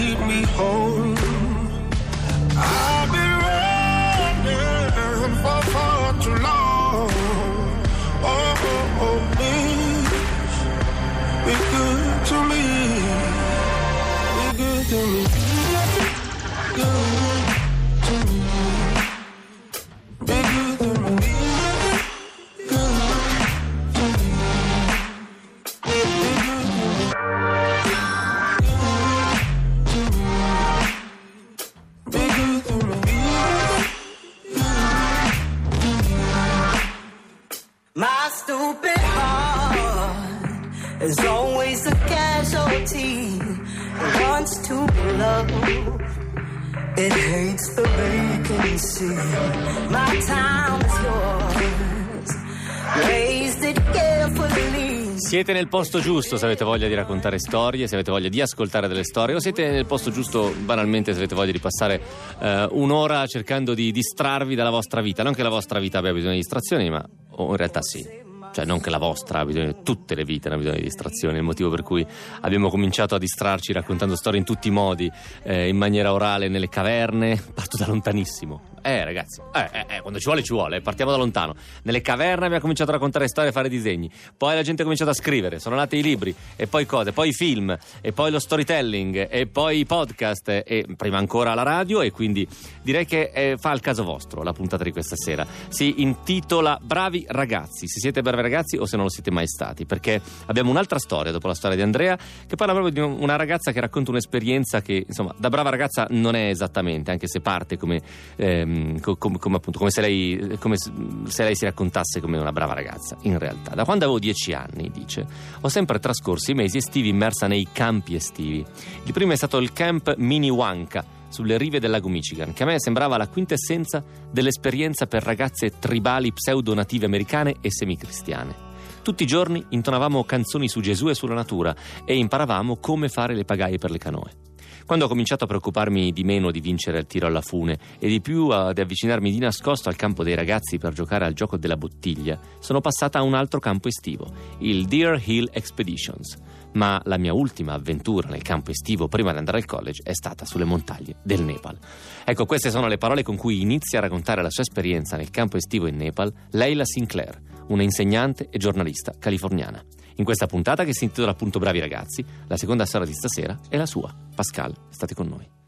[55.40, 58.88] Siete nel posto giusto se avete voglia di raccontare storie, se avete voglia di ascoltare
[58.88, 61.98] delle storie, o siete nel posto giusto banalmente se avete voglia di passare
[62.40, 65.22] eh, un'ora cercando di distrarvi dalla vostra vita.
[65.22, 68.29] Non che la vostra vita abbia bisogno di distrazioni, ma o in realtà sì.
[68.52, 71.36] Cioè, non che la vostra bisogno, tutte le vite hanno bisogno di distrazioni.
[71.36, 72.04] È il motivo per cui
[72.40, 75.10] abbiamo cominciato a distrarci raccontando storie in tutti i modi,
[75.42, 77.40] eh, in maniera orale, nelle caverne.
[77.54, 78.78] Parto da lontanissimo.
[78.82, 80.80] Eh, ragazzi, eh, eh, eh, quando ci vuole, ci vuole.
[80.80, 81.54] Partiamo da lontano.
[81.82, 84.10] Nelle caverne abbiamo cominciato a raccontare storie e fare disegni.
[84.36, 87.28] Poi la gente ha cominciato a scrivere, sono nati i libri, e poi cose, poi
[87.28, 92.00] i film, e poi lo storytelling, e poi i podcast, e prima ancora la radio.
[92.00, 92.48] E quindi
[92.82, 95.46] direi che eh, fa al caso vostro la puntata di questa sera.
[95.68, 97.86] Si intitola Bravi ragazzi.
[97.86, 101.32] Se siete bravi ragazzi o se non lo siete mai stati, perché abbiamo un'altra storia
[101.32, 104.80] dopo la storia di Andrea che parla proprio di un- una ragazza che racconta un'esperienza
[104.82, 108.00] che, insomma, da brava ragazza non è esattamente, anche se parte come,
[108.36, 112.52] ehm, co- com- come appunto, come se lei, come se lei si raccontasse come una
[112.52, 113.16] brava ragazza.
[113.22, 115.26] In realtà, da quando avevo dieci anni, dice,
[115.60, 118.64] ho sempre trascorso i mesi estivi immersa nei campi estivi.
[119.04, 122.66] Il primo è stato il camp Mini Wanka sulle rive del lago Michigan, che a
[122.66, 128.68] me sembrava la quintessenza dell'esperienza per ragazze tribali pseudo-native americane e semicristiane.
[129.02, 133.44] Tutti i giorni intonavamo canzoni su Gesù e sulla natura e imparavamo come fare le
[133.44, 134.48] pagaie per le canoe.
[134.84, 138.20] Quando ho cominciato a preoccuparmi di meno di vincere il tiro alla fune e di
[138.20, 142.38] più ad avvicinarmi di nascosto al campo dei ragazzi per giocare al gioco della bottiglia,
[142.58, 146.36] sono passata a un altro campo estivo, il Deer Hill Expeditions.
[146.72, 150.44] Ma la mia ultima avventura nel campo estivo prima di andare al college è stata
[150.44, 151.78] sulle montagne del Nepal.
[152.24, 155.56] Ecco, queste sono le parole con cui inizia a raccontare la sua esperienza nel campo
[155.56, 159.82] estivo in Nepal Leila Sinclair, una insegnante e giornalista californiana.
[160.16, 163.76] In questa puntata che si intitola appunto Bravi ragazzi, la seconda storia di stasera è
[163.76, 164.14] la sua.
[164.34, 165.59] Pascal, state con noi.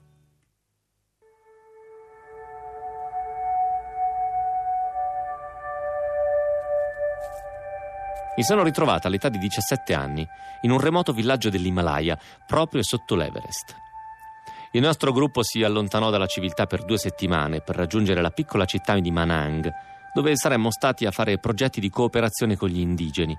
[8.34, 10.26] Mi sono ritrovata all'età di 17 anni
[10.62, 13.76] in un remoto villaggio dell'Himalaya, proprio sotto l'Everest.
[14.70, 18.98] Il nostro gruppo si allontanò dalla civiltà per due settimane per raggiungere la piccola città
[18.98, 19.70] di Manang,
[20.14, 23.38] dove saremmo stati a fare progetti di cooperazione con gli indigeni.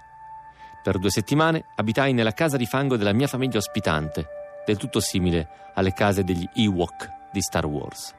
[0.83, 4.27] Per due settimane abitai nella casa di fango della mia famiglia ospitante,
[4.63, 8.13] del tutto simile alle case degli Ewok di Star Wars.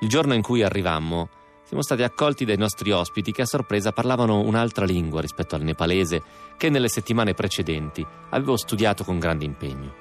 [0.00, 1.28] Il giorno in cui arrivammo,
[1.66, 6.22] siamo stati accolti dai nostri ospiti che a sorpresa parlavano un'altra lingua rispetto al nepalese
[6.58, 9.94] che nelle settimane precedenti avevo studiato con grande impegno.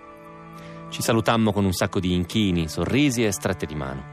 [0.90, 4.04] Ci salutammo con un sacco di inchini, sorrisi e strette di mano.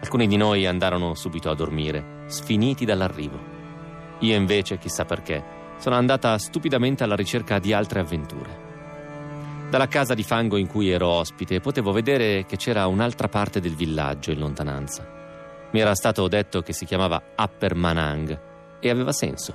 [0.00, 3.38] Alcuni di noi andarono subito a dormire, sfiniti dall'arrivo.
[4.18, 5.42] Io invece, chissà perché,
[5.78, 8.70] sono andata stupidamente alla ricerca di altre avventure.
[9.70, 13.76] Dalla casa di fango in cui ero ospite potevo vedere che c'era un'altra parte del
[13.76, 15.21] villaggio in lontananza.
[15.72, 18.40] Mi era stato detto che si chiamava Upper Manang
[18.78, 19.54] e aveva senso.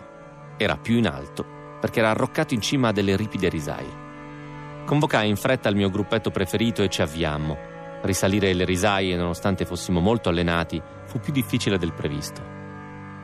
[0.57, 1.45] Era più in alto
[1.79, 4.05] perché era arroccato in cima a delle ripide risaie.
[4.85, 7.55] Convocai in fretta il mio gruppetto preferito e ci avviammo.
[8.01, 12.41] Risalire le risaie, nonostante fossimo molto allenati, fu più difficile del previsto.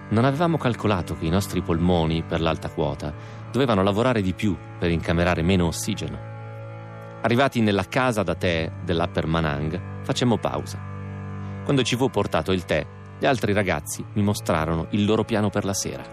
[0.10, 3.12] Non avevamo calcolato che i nostri polmoni, per l'alta quota,
[3.52, 6.32] dovevano lavorare di più per incamerare meno ossigeno.
[7.22, 10.93] Arrivati nella casa da tè dell'Upper Manang, facemmo pausa.
[11.64, 12.86] Quando ci fu portato il tè,
[13.18, 16.04] gli altri ragazzi mi mostrarono il loro piano per la sera.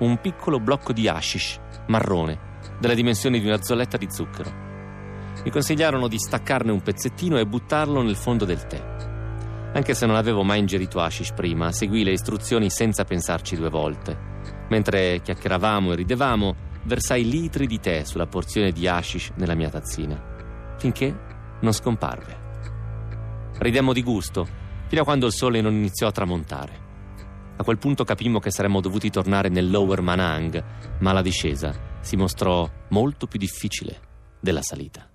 [0.00, 2.38] Un piccolo blocco di hashish, marrone,
[2.78, 4.50] delle dimensioni di una zolletta di zucchero.
[5.42, 8.98] Mi consigliarono di staccarne un pezzettino e buttarlo nel fondo del tè.
[9.72, 14.28] Anche se non avevo mai ingerito hashish prima, seguì le istruzioni senza pensarci due volte.
[14.68, 20.74] Mentre chiacchieravamo e ridevamo, versai litri di tè sulla porzione di hashish nella mia tazzina,
[20.76, 21.16] finché
[21.60, 22.39] non scomparve.
[23.60, 24.48] Ridemmo di gusto,
[24.88, 26.88] fino a quando il sole non iniziò a tramontare.
[27.58, 30.64] A quel punto capimmo che saremmo dovuti tornare nel Lower Manang,
[31.00, 34.00] ma la discesa si mostrò molto più difficile
[34.40, 35.10] della salita.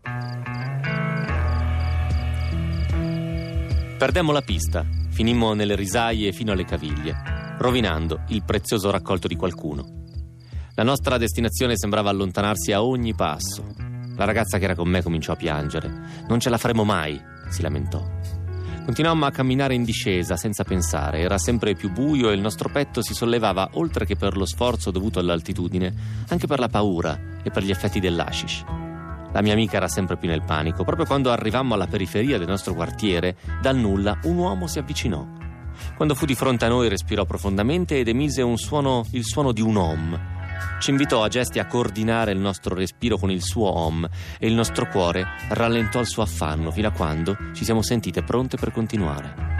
[3.97, 7.15] Perdemmo la pista, finimmo nelle risaie fino alle caviglie,
[7.57, 10.03] rovinando il prezioso raccolto di qualcuno.
[10.75, 13.65] La nostra destinazione sembrava allontanarsi a ogni passo.
[14.15, 15.91] La ragazza che era con me cominciò a piangere.
[16.27, 18.03] Non ce la faremo mai, si lamentò.
[18.85, 23.01] Continuammo a camminare in discesa senza pensare, era sempre più buio e il nostro petto
[23.01, 25.91] si sollevava oltre che per lo sforzo dovuto all'altitudine,
[26.29, 28.63] anche per la paura e per gli effetti dell'ashish.
[29.33, 30.83] La mia amica era sempre più nel panico.
[30.83, 35.27] Proprio quando arrivammo alla periferia del nostro quartiere, dal nulla un uomo si avvicinò.
[35.95, 39.61] Quando fu di fronte a noi respirò profondamente ed emise un suono, il suono di
[39.61, 40.34] un om.
[40.79, 44.53] Ci invitò a gesti a coordinare il nostro respiro con il suo om e il
[44.53, 49.53] nostro cuore rallentò il suo affanno fino a quando ci siamo sentite pronte per continuare.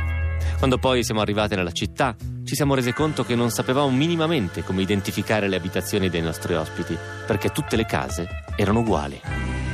[0.57, 4.81] Quando poi siamo arrivate nella città, ci siamo rese conto che non sapevamo minimamente come
[4.81, 9.64] identificare le abitazioni dei nostri ospiti, perché tutte le case erano uguali.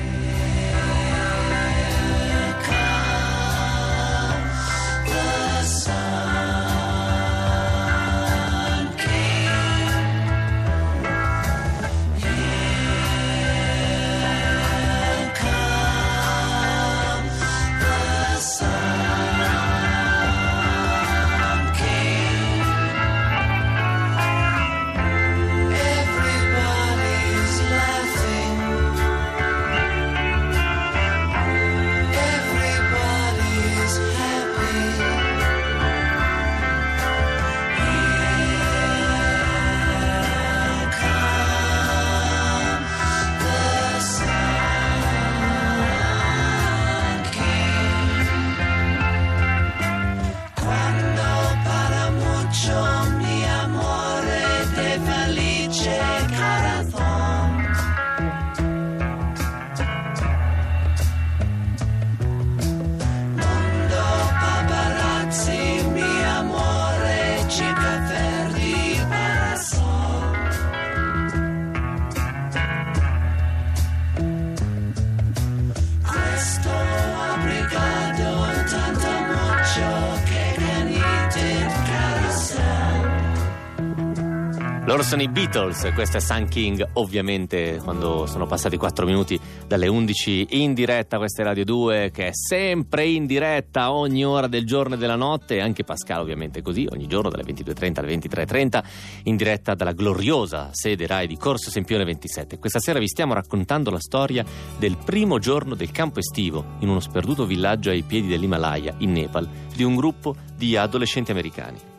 [84.91, 89.39] Loro sono i Beatles, questo è Sun King, ovviamente quando sono passati 4 minuti
[89.71, 94.47] dalle 11 in diretta, questa è Radio 2 che è sempre in diretta ogni ora
[94.47, 98.84] del giorno e della notte, anche Pascal ovviamente così, ogni giorno dalle 22.30 alle 23.30
[99.23, 102.60] in diretta dalla gloriosa sede RAI di Corso Sempione 27.
[102.60, 104.43] Questa sera vi stiamo raccontando la storia
[104.77, 109.47] del primo giorno del campo estivo in uno sperduto villaggio ai piedi dell'Himalaya, in Nepal,
[109.73, 111.90] di un gruppo di adolescenti americani.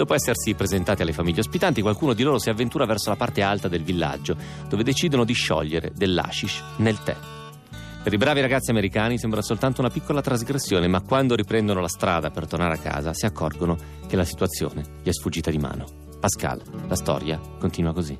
[0.00, 3.68] Dopo essersi presentati alle famiglie ospitanti, qualcuno di loro si avventura verso la parte alta
[3.68, 4.34] del villaggio,
[4.66, 7.14] dove decidono di sciogliere dell'ashish nel tè.
[8.02, 12.30] Per i bravi ragazzi americani sembra soltanto una piccola trasgressione, ma quando riprendono la strada
[12.30, 13.76] per tornare a casa si accorgono
[14.06, 15.84] che la situazione gli è sfuggita di mano.
[16.18, 18.16] Pascal, la storia continua così.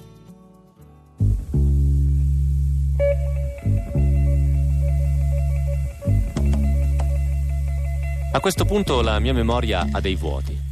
[8.32, 10.68] A questo punto la mia memoria ha dei vuoti.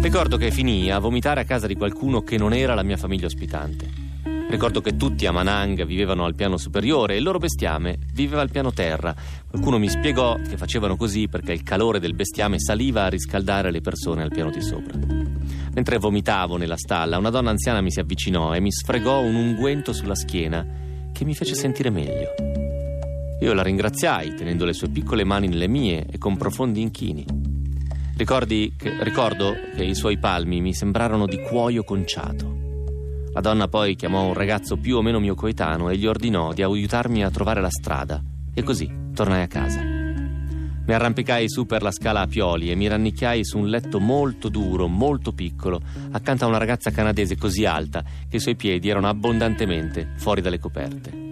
[0.00, 3.26] Ricordo che finii a vomitare a casa di qualcuno che non era la mia famiglia
[3.26, 3.88] ospitante.
[4.48, 8.50] Ricordo che tutti a Manang vivevano al piano superiore e il loro bestiame viveva al
[8.50, 9.14] piano terra.
[9.48, 13.80] Qualcuno mi spiegò che facevano così perché il calore del bestiame saliva a riscaldare le
[13.80, 14.96] persone al piano di sopra.
[15.72, 19.92] Mentre vomitavo nella stalla, una donna anziana mi si avvicinò e mi sfregò un unguento
[19.92, 20.64] sulla schiena
[21.12, 22.34] che mi fece sentire meglio.
[23.40, 27.53] Io la ringraziai tenendo le sue piccole mani nelle mie e con profondi inchini.
[28.16, 32.62] Ricordi che- ricordo che i suoi palmi mi sembrarono di cuoio conciato.
[33.32, 36.62] La donna poi chiamò un ragazzo più o meno mio coetaneo e gli ordinò di
[36.62, 38.22] aiutarmi a trovare la strada.
[38.54, 39.80] E così tornai a casa.
[39.80, 44.48] Mi arrampicai su per la scala a pioli e mi rannicchiai su un letto molto
[44.48, 45.80] duro, molto piccolo,
[46.12, 50.60] accanto a una ragazza canadese così alta che i suoi piedi erano abbondantemente fuori dalle
[50.60, 51.23] coperte.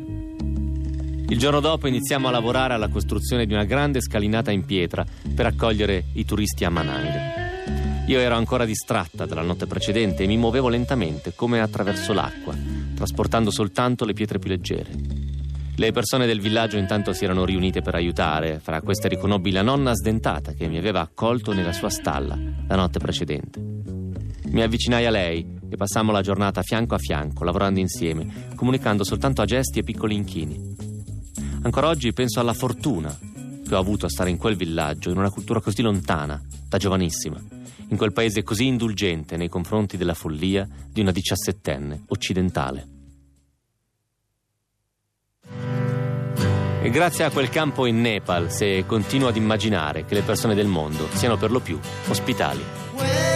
[1.33, 5.03] Il giorno dopo iniziamo a lavorare alla costruzione di una grande scalinata in pietra
[5.35, 8.05] per accogliere i turisti a Manang.
[8.07, 12.55] Io ero ancora distratta dalla notte precedente e mi muovevo lentamente come attraverso l'acqua,
[12.95, 14.91] trasportando soltanto le pietre più leggere.
[15.75, 19.95] Le persone del villaggio intanto si erano riunite per aiutare, fra queste riconobbi la nonna
[19.95, 23.59] sdentata che mi aveva accolto nella sua stalla la notte precedente.
[24.51, 29.41] Mi avvicinai a lei e passammo la giornata fianco a fianco, lavorando insieme, comunicando soltanto
[29.41, 30.92] a gesti e piccoli inchini.
[31.63, 33.17] Ancora oggi penso alla fortuna
[33.67, 37.41] che ho avuto a stare in quel villaggio, in una cultura così lontana, da giovanissima,
[37.89, 42.89] in quel paese così indulgente nei confronti della follia di una diciassettenne occidentale.
[46.83, 50.67] E grazie a quel campo in Nepal se continuo ad immaginare che le persone del
[50.67, 53.32] mondo siano per lo più ospitali.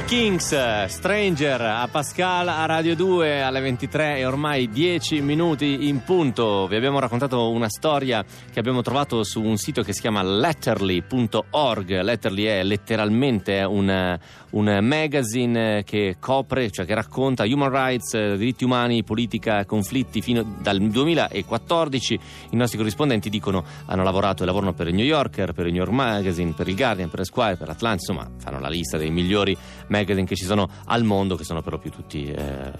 [0.00, 0.03] One.
[0.16, 6.68] Kings, Stranger a Pascal a Radio 2 alle 23 e ormai 10 minuti in punto.
[6.68, 12.00] Vi abbiamo raccontato una storia che abbiamo trovato su un sito che si chiama letterly.org.
[12.00, 14.16] Letterly è letteralmente un,
[14.50, 20.78] un magazine che copre, cioè che racconta human rights, diritti umani, politica, conflitti fino dal
[20.78, 22.20] 2014.
[22.50, 25.82] I nostri corrispondenti dicono hanno lavorato e lavorano per il New Yorker, per il New
[25.82, 29.56] York Magazine, per il Guardian, per Esquire, per l'Atlantis, insomma fanno la lista dei migliori
[29.88, 32.72] magazine che ci sono al mondo, che sono però più tutti eh,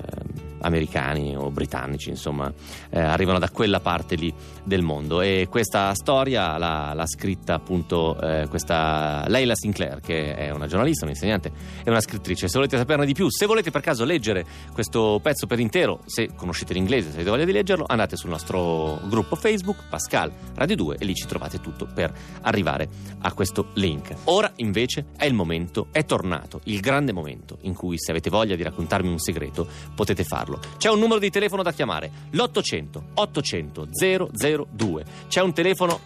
[0.65, 2.53] americani o britannici, insomma,
[2.91, 4.33] eh, arrivano da quella parte lì
[4.65, 5.21] del mondo.
[5.21, 11.53] E questa storia l'ha scritta appunto eh, questa Leila Sinclair, che è una giornalista, un'insegnante
[11.85, 12.49] e una scrittrice.
[12.49, 16.31] Se volete saperne di più, se volete per caso leggere questo pezzo per intero, se
[16.35, 20.97] conoscete l'inglese, se avete voglia di leggerlo, andate sul nostro gruppo Facebook, Pascal Radio 2,
[20.99, 22.13] e lì ci trovate tutto per
[22.43, 22.89] arrivare
[23.21, 24.15] a questo link.
[24.25, 28.57] Ora invece è il momento, è tornato il grande momento in cui se avete voglia
[28.57, 30.61] di raccontarmi un segreto potete farlo.
[30.77, 35.05] C'è un numero di telefono da chiamare, l'800 800 002.
[35.29, 36.01] C'è un telefono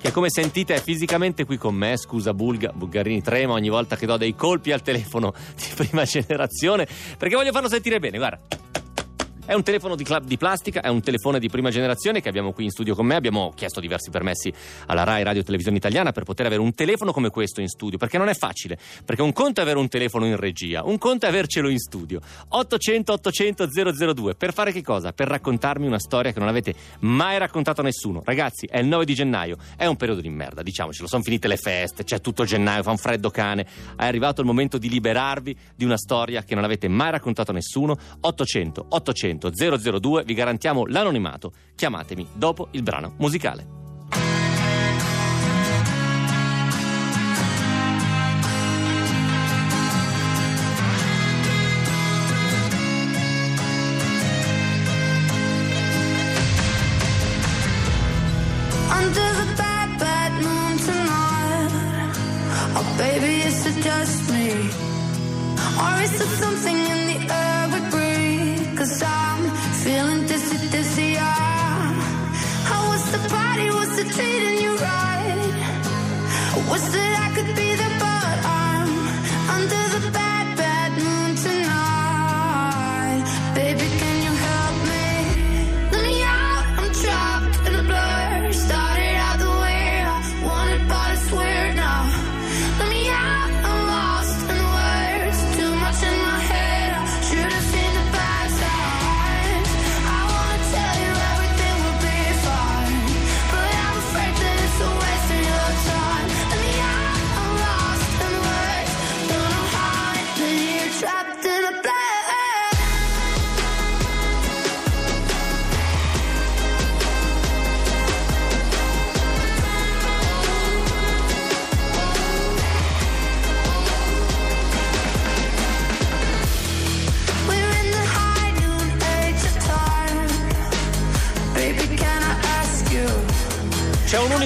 [0.00, 4.06] che come sentite è fisicamente qui con me, scusa Bulga, Bulgarini trema ogni volta che
[4.06, 6.86] do dei colpi al telefono di prima generazione,
[7.18, 8.40] perché voglio farlo sentire bene, guarda.
[9.50, 12.52] È un telefono di, cla- di plastica, è un telefono di prima generazione che abbiamo
[12.52, 13.16] qui in studio con me.
[13.16, 14.52] Abbiamo chiesto diversi permessi
[14.86, 18.16] alla RAI Radio Televisione Italiana per poter avere un telefono come questo in studio, perché
[18.16, 18.78] non è facile.
[19.04, 22.20] Perché un conto è avere un telefono in regia, un conto è avercelo in studio.
[22.46, 23.68] 800 800
[24.14, 24.36] 002.
[24.36, 25.12] Per fare che cosa?
[25.12, 28.22] Per raccontarmi una storia che non avete mai raccontato a nessuno.
[28.24, 31.08] Ragazzi, è il 9 di gennaio, è un periodo di merda, diciamocelo.
[31.08, 33.66] Sono finite le feste, c'è tutto gennaio, fa un freddo cane.
[33.96, 37.54] È arrivato il momento di liberarvi di una storia che non avete mai raccontato a
[37.54, 37.98] nessuno.
[38.20, 41.52] 800 800 002, vi garantiamo l'anonimato.
[41.74, 43.78] Chiamatemi dopo il brano musicale.
[62.72, 64.52] Oh, baby, is it just me?
[65.76, 67.99] Or is it something in the air we breathe?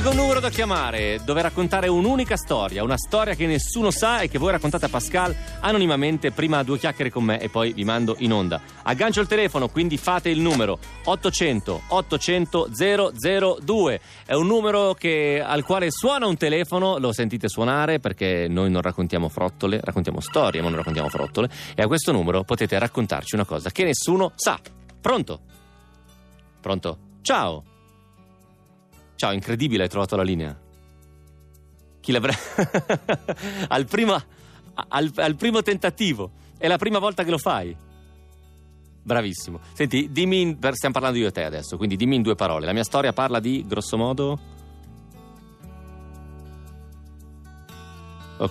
[0.04, 4.20] C'è un unico numero da chiamare dove raccontare un'unica storia, una storia che nessuno sa
[4.20, 7.84] e che voi raccontate a Pascal anonimamente prima due chiacchiere con me e poi vi
[7.84, 8.60] mando in onda.
[8.82, 14.00] Aggancio il telefono, quindi fate il numero 800 800 002.
[14.26, 18.82] È un numero che- al quale suona un telefono, lo sentite suonare perché noi non
[18.82, 23.46] raccontiamo frottole, raccontiamo storie, ma non raccontiamo frottole e a questo numero potete raccontarci una
[23.46, 24.60] cosa che nessuno sa.
[25.00, 25.40] Pronto?
[26.60, 26.98] Pronto?
[27.22, 27.72] Ciao.
[29.16, 30.56] Ciao, incredibile, hai trovato la linea.
[32.00, 32.38] Chi l'avrebbe.
[33.68, 34.20] al, primo,
[34.88, 36.30] al, al primo tentativo.
[36.58, 37.74] È la prima volta che lo fai.
[39.02, 39.60] Bravissimo.
[39.72, 40.40] Senti, dimmi.
[40.40, 42.66] in- stiamo parlando io e te adesso, quindi dimmi in due parole.
[42.66, 44.38] La mia storia parla di, grosso modo.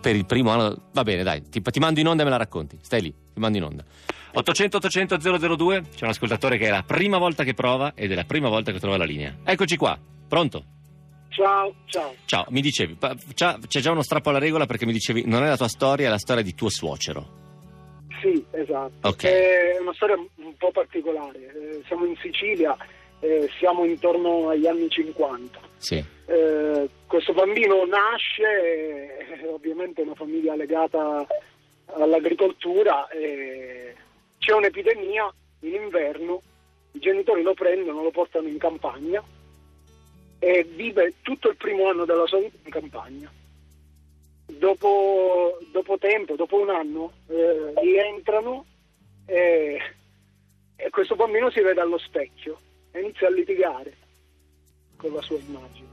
[0.00, 0.88] Per il primo anno.
[0.92, 2.78] Va bene, dai, ti, ti mando in onda e me la racconti.
[2.80, 3.84] Stai lì, ti mando in onda.
[4.32, 5.18] 800 800
[5.56, 8.48] 002, c'è un ascoltatore che è la prima volta che prova ed è la prima
[8.48, 9.36] volta che trova la linea.
[9.44, 10.64] Eccoci qua, pronto?
[11.28, 12.14] Ciao, ciao.
[12.24, 12.96] Ciao, mi dicevi,
[13.34, 16.10] c'è già uno strappo alla regola perché mi dicevi non è la tua storia, è
[16.10, 17.38] la storia di tuo suocero.
[18.20, 19.08] Sì, esatto.
[19.08, 19.24] Ok.
[19.24, 21.38] È una storia un po' particolare.
[21.38, 22.76] Eh, siamo in Sicilia,
[23.20, 25.58] eh, siamo intorno agli anni 50.
[25.76, 31.26] Sì, Eh, questo bambino nasce, ovviamente una famiglia legata
[31.94, 33.94] all'agricoltura, e
[34.40, 36.40] c'è un'epidemia in inverno,
[36.92, 39.22] i genitori lo prendono, lo portano in campagna
[40.38, 43.30] e vive tutto il primo anno della sua vita in campagna.
[44.46, 48.64] Dopo, dopo tempo, dopo un anno, eh, rientrano
[49.26, 49.78] e,
[50.76, 52.58] e questo bambino si vede allo specchio
[52.90, 53.96] e inizia a litigare
[54.96, 55.86] con la sua immagine,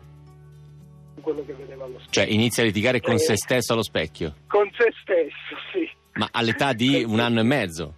[1.15, 2.23] con quello che vedeva allo specchio.
[2.23, 3.19] cioè inizia a litigare con Eh.
[3.19, 5.89] se stesso allo specchio, Con se stesso, sì.
[6.13, 7.93] ma all'età di un anno e mezzo.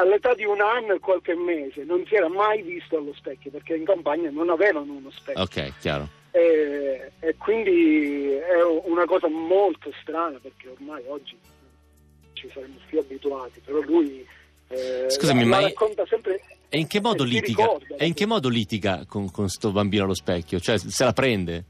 [0.00, 3.74] All'età di un anno e qualche mese non si era mai visto allo specchio perché
[3.74, 5.42] in campagna non avevano uno specchio.
[5.42, 6.08] Ok, chiaro.
[6.30, 11.36] E, e quindi è una cosa molto strana perché ormai oggi
[12.34, 14.24] ci saremmo più abituati, però lui
[14.68, 16.40] eh, Scusami, la, ma la racconta sempre...
[16.68, 17.62] E in che modo litiga?
[17.62, 20.60] ricorda, in che modo litiga con, con sto bambino allo specchio?
[20.60, 21.64] Cioè, se la prende?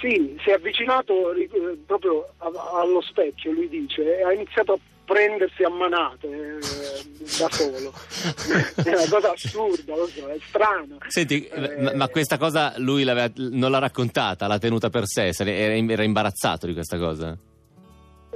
[0.00, 1.48] Sì, si è avvicinato eh,
[1.86, 6.93] proprio allo specchio, lui dice, e ha iniziato a prendersi a manate eh,
[7.38, 7.92] da solo.
[8.84, 10.96] è una cosa assurda, lo so, è strana.
[11.08, 16.02] Senti, Eh, ma, questa cosa lui l'aveva- non l'ha raccontata, l'ha tenuta per sé, era,
[16.04, 17.36] imbarazzato di questa cosa?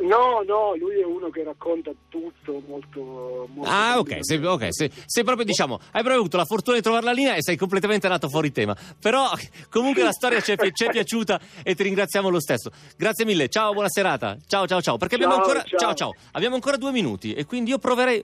[0.01, 3.49] No, no, lui è uno che racconta tutto molto...
[3.53, 6.83] molto Ah, ok, se, ok, se- se proprio diciamo, hai proprio avuto la fortuna di
[6.85, 8.77] trovare la linea e sei completamente andato fuori tema.
[9.01, 9.29] Però
[9.69, 12.71] comunque la storia ci è, pi- ci è piaciuta e ti ringraziamo lo stesso.
[12.97, 14.37] Grazie mille, ciao, buona serata.
[14.47, 14.99] Ciao, ciao, ciao.
[14.99, 15.79] Perché abbiamo Ciao, ancora, ciao.
[15.81, 18.23] ciao, ciao, abbiamo ancora due minuti e quindi io proverei.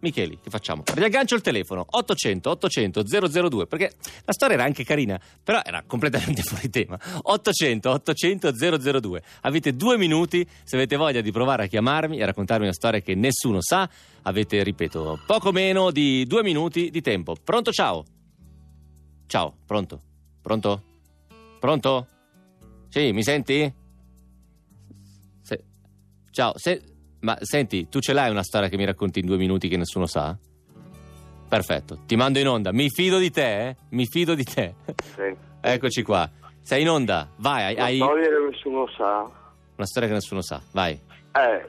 [0.00, 0.82] Micheli, che facciamo?
[0.94, 3.92] Riaggancio il telefono 800 800 002 perché
[4.24, 6.98] la storia era anche carina, però era completamente fuori tema.
[7.22, 8.52] 800 800
[9.00, 9.22] 002.
[9.42, 13.14] Avete due minuti se avete voglia di provare a chiamarmi e raccontarmi una storia che
[13.14, 13.88] nessuno sa.
[14.22, 17.34] Avete, ripeto, poco meno di due minuti di tempo.
[17.42, 17.70] Pronto?
[17.70, 18.04] Ciao.
[19.26, 20.00] Ciao, pronto?
[20.40, 20.82] Pronto?
[21.60, 22.06] Pronto?
[22.88, 23.72] Sì, mi senti?
[25.42, 25.64] Se-
[26.30, 26.82] Ciao, se-
[27.20, 30.06] ma senti, tu ce l'hai una storia che mi racconti in due minuti che nessuno
[30.06, 30.36] sa?
[31.48, 32.72] Perfetto, ti mando in onda.
[32.72, 33.76] Mi fido di te, eh?
[33.90, 34.74] Mi fido di te.
[35.14, 35.34] Sì.
[35.60, 36.28] Eccoci qua.
[36.62, 39.38] Sei in onda, vai, hai, La hai storia che nessuno sa
[39.80, 40.98] una storia che nessuno sa, vai.
[41.32, 41.66] è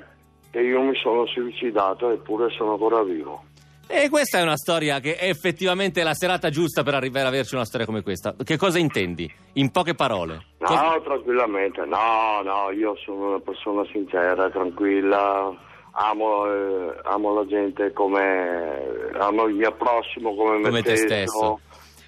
[0.49, 3.45] che io mi sono suicidato eppure sono ancora vivo.
[3.87, 7.55] E questa è una storia che è effettivamente la serata giusta per arrivare a averci
[7.55, 8.35] una storia come questa.
[8.41, 9.31] Che cosa intendi?
[9.53, 10.45] In poche parole.
[10.59, 15.53] No, Cos- tranquillamente, no, no, io sono una persona sincera, tranquilla,
[15.91, 21.59] amo, eh, amo la gente come, amo il mio prossimo come me Come te stesso.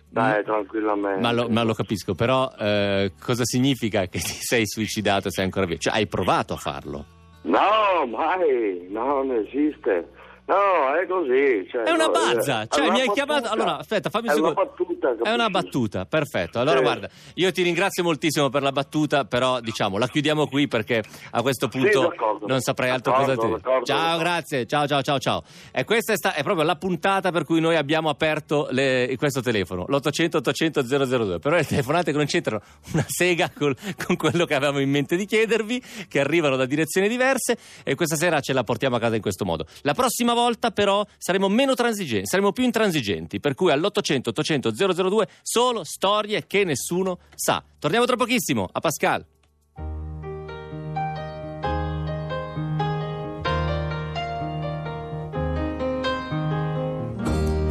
[0.09, 1.19] Dai, tranquillamente.
[1.19, 5.45] Ma lo, ma lo capisco, però eh, cosa significa che ti sei suicidato e sei
[5.45, 5.79] ancora vivo?
[5.79, 7.05] Cioè, hai provato a farlo.
[7.41, 10.07] No, mai, no, non esiste.
[10.45, 11.65] No, è così.
[11.71, 13.13] cioè, È una bazza, è cioè mi hai battuta.
[13.13, 13.49] chiamato.
[13.49, 14.69] Allora, aspetta, fammi un È una secondo.
[14.75, 15.51] battuta, È una capisci?
[15.51, 16.59] battuta, perfetto.
[16.59, 16.83] Allora, Sì.
[16.83, 21.41] guarda, io ti ringrazio moltissimo per la battuta, però diciamo la chiudiamo qui perché a
[21.41, 22.45] questo punto d'accordo.
[22.47, 23.61] non saprei altro D'accordo, cosa dire.
[23.61, 24.23] d'accordo, Ciao, d'accordo.
[24.23, 24.65] grazie.
[24.65, 25.43] Ciao, ciao, ciao, ciao.
[25.71, 29.39] E questa è, sta- è proprio la puntata per cui noi abbiamo aperto le- questo
[29.41, 31.39] telefono, l'800 800 002.
[31.39, 35.15] Però le telefonate che non c'entrano una sega col- con quello che avevamo in mente
[35.15, 39.15] di chiedervi, che arrivano da direzioni diverse e questa sera ce la portiamo a casa
[39.15, 39.65] in questo modo.
[39.83, 45.27] La prossima volta però saremo meno transigenti, saremo più intransigenti, per cui all'800 800 002
[45.41, 47.63] solo storie che nessuno sa.
[47.79, 49.25] Torniamo tra pochissimo, a Pascal.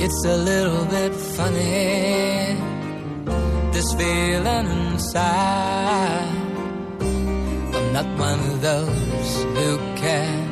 [0.05, 2.57] It's a little bit funny,
[3.71, 6.29] this feeling inside.
[7.73, 10.52] I'm not one of those who can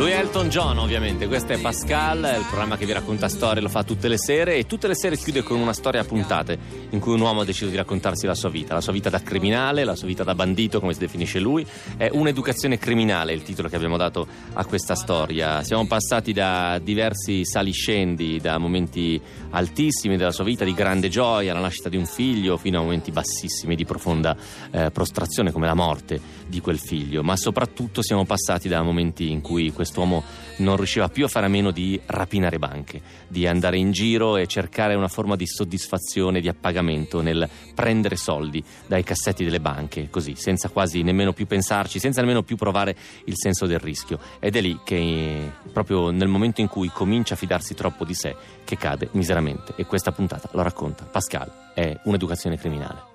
[0.00, 1.26] Lui è Elton John, ovviamente.
[1.26, 4.64] Questo è Pascal, il programma che vi racconta storie, lo fa tutte le sere e
[4.64, 7.68] tutte le sere chiude con una storia a puntate in cui un uomo ha deciso
[7.68, 10.80] di raccontarsi la sua vita, la sua vita da criminale, la sua vita da bandito,
[10.80, 11.66] come si definisce lui.
[11.98, 15.62] È un'educazione criminale il titolo che abbiamo dato a questa storia.
[15.64, 19.20] Siamo passati da diversi saliscendi, da momenti
[19.50, 23.10] altissimi della sua vita, di grande gioia, la nascita di un figlio, fino a momenti
[23.10, 24.34] bassissimi di profonda
[24.70, 27.22] eh, prostrazione, come la morte di quel figlio.
[27.22, 30.22] Ma soprattutto siamo passati da momenti in cui questo quest'uomo
[30.58, 34.46] non riusciva più a fare a meno di rapinare banche, di andare in giro e
[34.46, 40.34] cercare una forma di soddisfazione, di appagamento nel prendere soldi dai cassetti delle banche, così,
[40.36, 44.18] senza quasi nemmeno più pensarci, senza nemmeno più provare il senso del rischio.
[44.38, 48.36] Ed è lì che, proprio nel momento in cui comincia a fidarsi troppo di sé,
[48.64, 49.72] che cade miseramente.
[49.76, 53.09] E questa puntata lo racconta Pascal, è un'educazione criminale.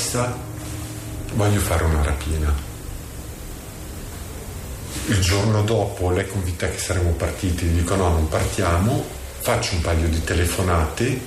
[0.00, 0.34] Testa,
[1.34, 2.52] voglio fare una rapina.
[5.08, 9.04] Il giorno dopo lei è convinta che saremmo partiti, gli dico no, non partiamo,
[9.40, 11.20] faccio un paio di telefonate,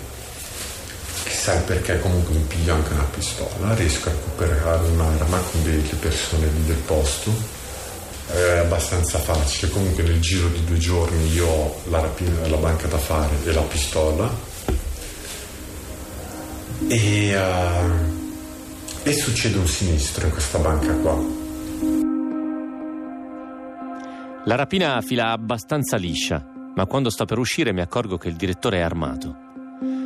[1.23, 6.47] chissà perché comunque mi piglio anche una pistola, riesco a recuperare un'arma con delle persone
[6.47, 7.31] lì del posto,
[8.31, 12.87] è abbastanza facile, comunque nel giro di due giorni io ho la rapina della banca
[12.87, 14.51] da fare e la pistola
[16.87, 18.12] e, eh,
[19.05, 21.41] e succede un sinistro in questa banca qua.
[24.45, 26.45] La rapina fila abbastanza liscia,
[26.75, 29.35] ma quando sto per uscire mi accorgo che il direttore è armato.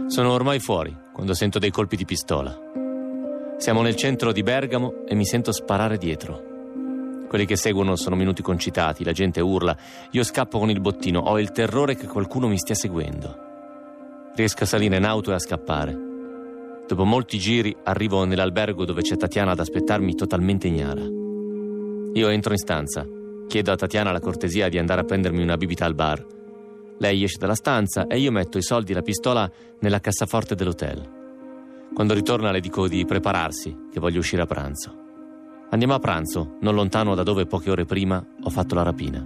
[0.08, 2.56] Sono ormai fuori quando sento dei colpi di pistola.
[3.58, 6.46] Siamo nel centro di Bergamo e mi sento sparare dietro.
[7.28, 9.76] Quelli che seguono sono minuti concitati, la gente urla,
[10.12, 13.46] io scappo con il bottino, ho il terrore che qualcuno mi stia seguendo.
[14.34, 16.07] Riesco a salire in auto e a scappare.
[16.88, 21.02] Dopo molti giri arrivo nell'albergo dove c'è Tatiana ad aspettarmi totalmente ignara.
[22.14, 23.06] Io entro in stanza,
[23.46, 26.26] chiedo a Tatiana la cortesia di andare a prendermi una bibita al bar.
[27.00, 31.16] Lei esce dalla stanza e io metto i soldi e la pistola nella cassaforte dell'hotel.
[31.94, 34.96] Quando ritorna le dico di prepararsi, che voglio uscire a pranzo.
[35.70, 39.20] Andiamo a pranzo, non lontano da dove poche ore prima ho fatto la rapina.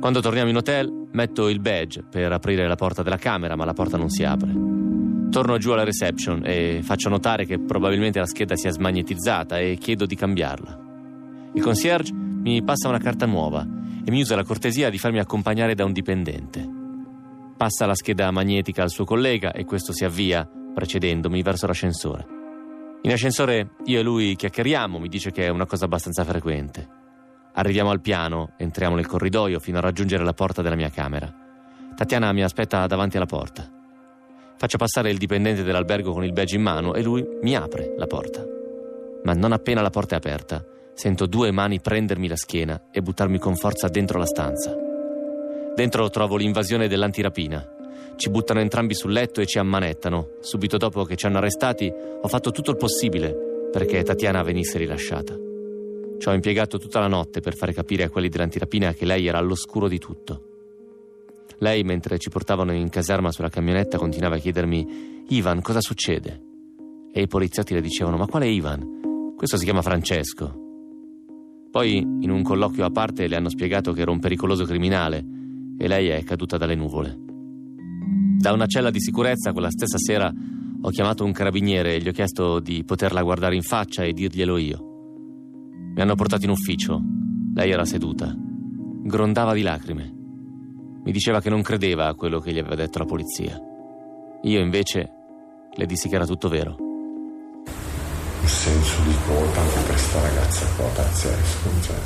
[0.00, 3.72] Quando torniamo in hotel, metto il badge per aprire la porta della camera, ma la
[3.72, 4.89] porta non si apre.
[5.30, 10.04] Torno giù alla reception e faccio notare che probabilmente la scheda sia smagnetizzata e chiedo
[10.04, 10.78] di cambiarla.
[11.54, 13.64] Il concierge mi passa una carta nuova
[14.04, 16.68] e mi usa la cortesia di farmi accompagnare da un dipendente.
[17.56, 22.26] Passa la scheda magnetica al suo collega e questo si avvia, precedendomi, verso l'ascensore.
[23.02, 26.88] In ascensore io e lui chiacchieriamo, mi dice che è una cosa abbastanza frequente.
[27.54, 31.32] Arriviamo al piano, entriamo nel corridoio fino a raggiungere la porta della mia camera.
[31.94, 33.78] Tatiana mi aspetta davanti alla porta.
[34.60, 38.06] Faccio passare il dipendente dell'albergo con il badge in mano e lui mi apre la
[38.06, 38.44] porta.
[39.22, 43.38] Ma non appena la porta è aperta, sento due mani prendermi la schiena e buttarmi
[43.38, 44.76] con forza dentro la stanza.
[45.74, 47.66] Dentro trovo l'invasione dell'antirapina.
[48.16, 50.32] Ci buttano entrambi sul letto e ci ammanettano.
[50.40, 51.90] Subito dopo che ci hanno arrestati,
[52.20, 53.34] ho fatto tutto il possibile
[53.72, 55.34] perché Tatiana venisse rilasciata.
[56.18, 59.38] Ci ho impiegato tutta la notte per fare capire a quelli dell'antirapina che lei era
[59.38, 60.49] all'oscuro di tutto.
[61.60, 66.40] Lei, mentre ci portavano in caserma sulla camionetta, continuava a chiedermi: Ivan, cosa succede?
[67.12, 69.34] E i poliziotti le dicevano: Ma quale Ivan?
[69.36, 70.68] Questo si chiama Francesco.
[71.70, 75.24] Poi, in un colloquio a parte, le hanno spiegato che era un pericoloso criminale
[75.78, 77.16] e lei è caduta dalle nuvole.
[78.38, 80.32] Da una cella di sicurezza, quella stessa sera,
[80.82, 84.56] ho chiamato un carabiniere e gli ho chiesto di poterla guardare in faccia e dirglielo
[84.56, 84.78] io.
[85.94, 87.02] Mi hanno portato in ufficio.
[87.54, 88.34] Lei era seduta.
[88.34, 90.19] Grondava di lacrime.
[91.10, 93.60] Mi diceva che non credeva a quello che gli aveva detto la polizia.
[94.42, 95.10] Io invece
[95.72, 96.76] le dissi che era tutto vero.
[96.78, 101.68] Un senso di colpa anche per questa ragazza qua, pazzesco.
[101.82, 101.96] Cioè,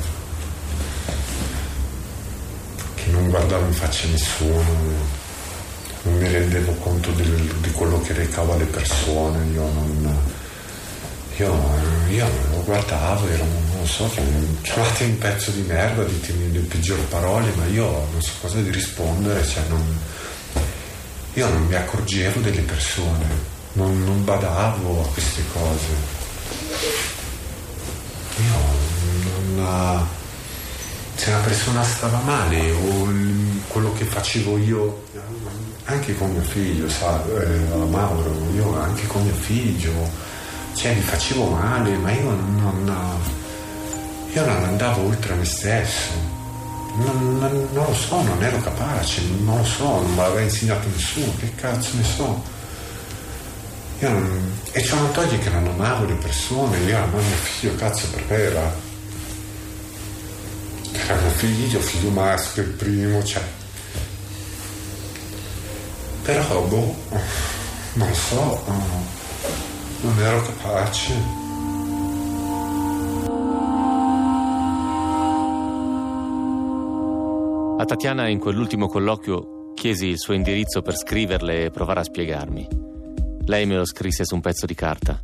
[2.95, 4.63] che non guardavo in faccia nessuno,
[6.01, 10.19] non mi rendevo conto di, di quello che recava le persone, io non
[11.37, 11.53] io,
[12.09, 14.09] io lo guardavo, ero, non so,
[14.61, 18.69] chiamate un pezzo di merda, ditemi le peggiori parole, ma io non so cosa di
[18.69, 19.83] rispondere, cioè non,
[21.33, 23.25] io non mi accorgevo delle persone,
[23.73, 25.87] non, non badavo a queste cose.
[28.37, 30.07] io non...
[31.15, 33.09] se una persona stava male o
[33.67, 35.03] quello che facevo io
[35.85, 39.91] anche con mio figlio, sa, eh, Mauro, io anche con mio figlio,
[40.75, 42.91] cioè mi facevo male, ma io non,
[44.33, 46.33] io non andavo oltre me stesso.
[46.97, 50.87] Non, non- non lo so, non ero capace, non lo so, non me l'aveva insegnato
[50.93, 52.43] nessuno, che cazzo ne so.
[53.99, 58.07] Non- e ciò non toglie che non amavo le persone, io amavo mio figlio, cazzo
[58.09, 58.73] perché era.
[60.91, 63.43] Era mio figlio, figlio maschio, il primo, cioè.
[66.23, 66.95] Però, boh,
[67.93, 68.63] non lo so,
[70.01, 71.13] non ero capace.
[77.77, 82.67] A Tatiana in quell'ultimo colloquio chiesi il suo indirizzo per scriverle e provare a spiegarmi.
[83.45, 85.21] Lei me lo scrisse su un pezzo di carta.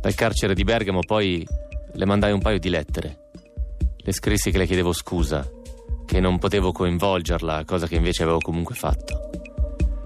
[0.00, 1.46] Dal carcere di Bergamo poi
[1.92, 3.30] le mandai un paio di lettere.
[3.96, 5.48] Le scrissi che le chiedevo scusa,
[6.04, 9.30] che non potevo coinvolgerla, cosa che invece avevo comunque fatto.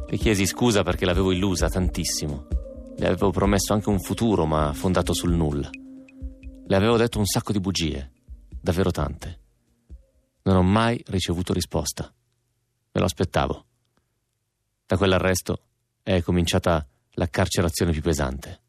[0.08, 2.46] Le chiesi scusa perché l'avevo illusa tantissimo.
[3.00, 5.70] Le avevo promesso anche un futuro, ma fondato sul nulla.
[5.72, 8.12] Le avevo detto un sacco di bugie,
[8.60, 9.40] davvero tante.
[10.42, 12.04] Non ho mai ricevuto risposta.
[12.04, 13.64] Me lo aspettavo.
[14.84, 15.62] Da quell'arresto
[16.02, 18.60] è cominciata la carcerazione più pesante.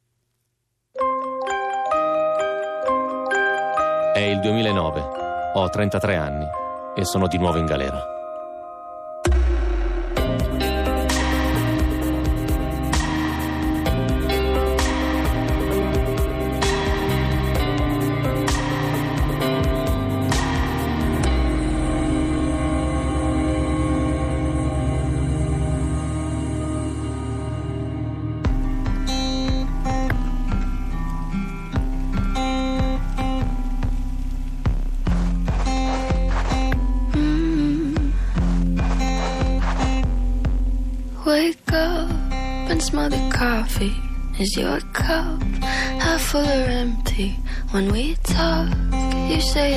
[4.13, 5.07] È il 2009,
[5.55, 6.47] ho 33 anni
[6.95, 8.20] e sono di nuovo in galera.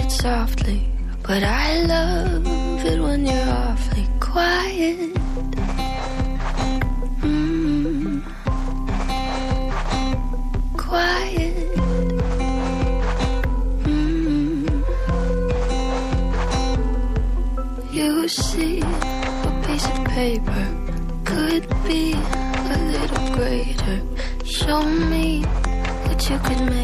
[0.05, 0.83] It softly.
[1.23, 5.15] But I love it when you're awfully quiet.
[7.23, 8.23] Mm.
[10.77, 11.57] Quiet.
[13.89, 14.67] Mm.
[17.93, 20.65] You see a piece of paper
[21.25, 22.13] could be
[22.75, 23.99] a little greater.
[24.45, 24.83] Show
[25.13, 25.43] me
[26.05, 26.84] what you could make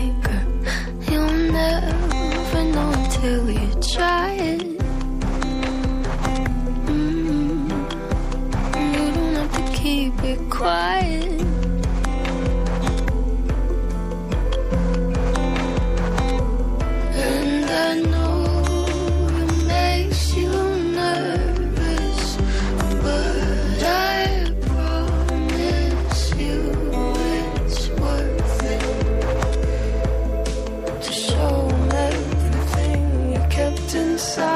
[33.93, 34.50] Inside.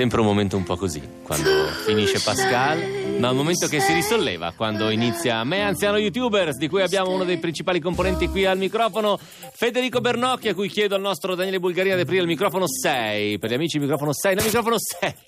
[0.00, 1.50] Sempre un momento un po' così, quando
[1.84, 6.80] finisce Pascal, ma un momento che si risolleva quando inizia Me Anziano YouTubers, di cui
[6.80, 9.18] abbiamo uno dei principali componenti qui al microfono,
[9.52, 13.38] Federico Bernocchi, a cui chiedo al nostro Daniele Bulgaria di aprire il microfono 6.
[13.38, 15.18] Per gli amici il microfono 6, no, microfono 7.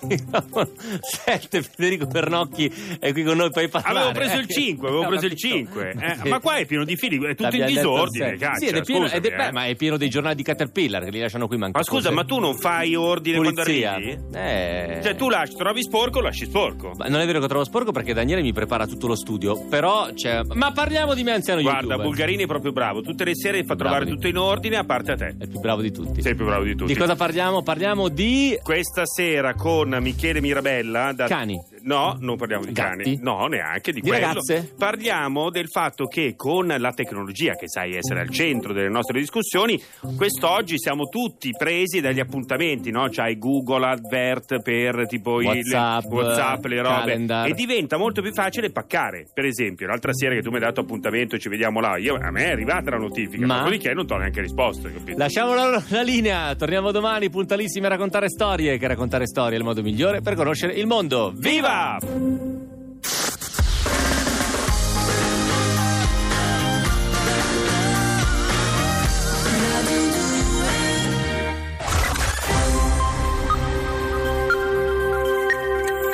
[0.02, 3.98] Microfono 7, Federico Bernocchi è qui con noi, puoi parlare.
[3.98, 4.52] Avevo preso il eh.
[4.52, 5.56] 5, avevo Ho preso il capito.
[5.56, 5.94] 5.
[6.24, 6.26] eh.
[6.28, 8.30] Ma qua è pieno di fili, è tutto in disordine.
[8.30, 9.52] il Caccia, sì, è pieno, ed è- scusami, beh, eh.
[9.52, 12.24] ma è pieno dei giornali di Caterpillar che li lasciano qui manco Ma scusa, ma
[12.24, 13.62] tu non fai ordine Pulizia.
[13.62, 13.99] quando arrivi?
[14.08, 15.00] Eh.
[15.02, 16.92] Cioè, tu lasci, trovi sporco, lasci sporco.
[16.96, 20.08] Ma non è vero che trovo sporco perché Daniele mi prepara tutto lo studio, però
[20.14, 20.42] c'è...
[20.52, 22.06] Ma parliamo di me anziano Guarda, youtuber.
[22.06, 23.02] Bulgarini è proprio bravo.
[23.02, 24.16] Tutte le sere fa trovare Bravo.
[24.16, 25.26] tutto in ordine, a parte a te.
[25.38, 26.22] È il più bravo di tutti.
[26.22, 26.92] Sei il più bravo di tutti.
[26.92, 27.62] Di cosa parliamo?
[27.62, 28.58] Parliamo di...
[28.62, 31.12] Questa sera con Michele Mirabella.
[31.12, 31.26] Da...
[31.26, 31.60] Cani.
[31.82, 33.02] No, non parliamo di Gatti?
[33.02, 33.18] cani.
[33.22, 34.26] No, neanche di, Di quello.
[34.26, 34.72] ragazze?
[34.76, 39.80] Parliamo del fatto che con la tecnologia, che sai essere al centro delle nostre discussioni,
[40.16, 43.08] quest'oggi siamo tutti presi dagli appuntamenti, no?
[43.10, 46.98] C'hai Google Advert per tipo WhatsApp, le, WhatsApp, le robe.
[46.98, 47.48] calendar.
[47.48, 49.26] E diventa molto più facile paccare.
[49.32, 52.16] Per esempio, l'altra sera che tu mi hai dato appuntamento e ci vediamo là, io-
[52.20, 53.58] a me è arrivata la notifica, Ma?
[53.58, 55.18] dopodiché non ti ho neanche risposto, capito?
[55.18, 59.64] Lasciamo la, la linea, torniamo domani puntualissimi a raccontare storie, che raccontare storie è il
[59.64, 61.32] modo migliore per conoscere il mondo
[61.70, 61.98] viva!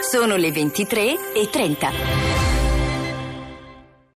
[0.01, 2.26] Sono le 23 e 30.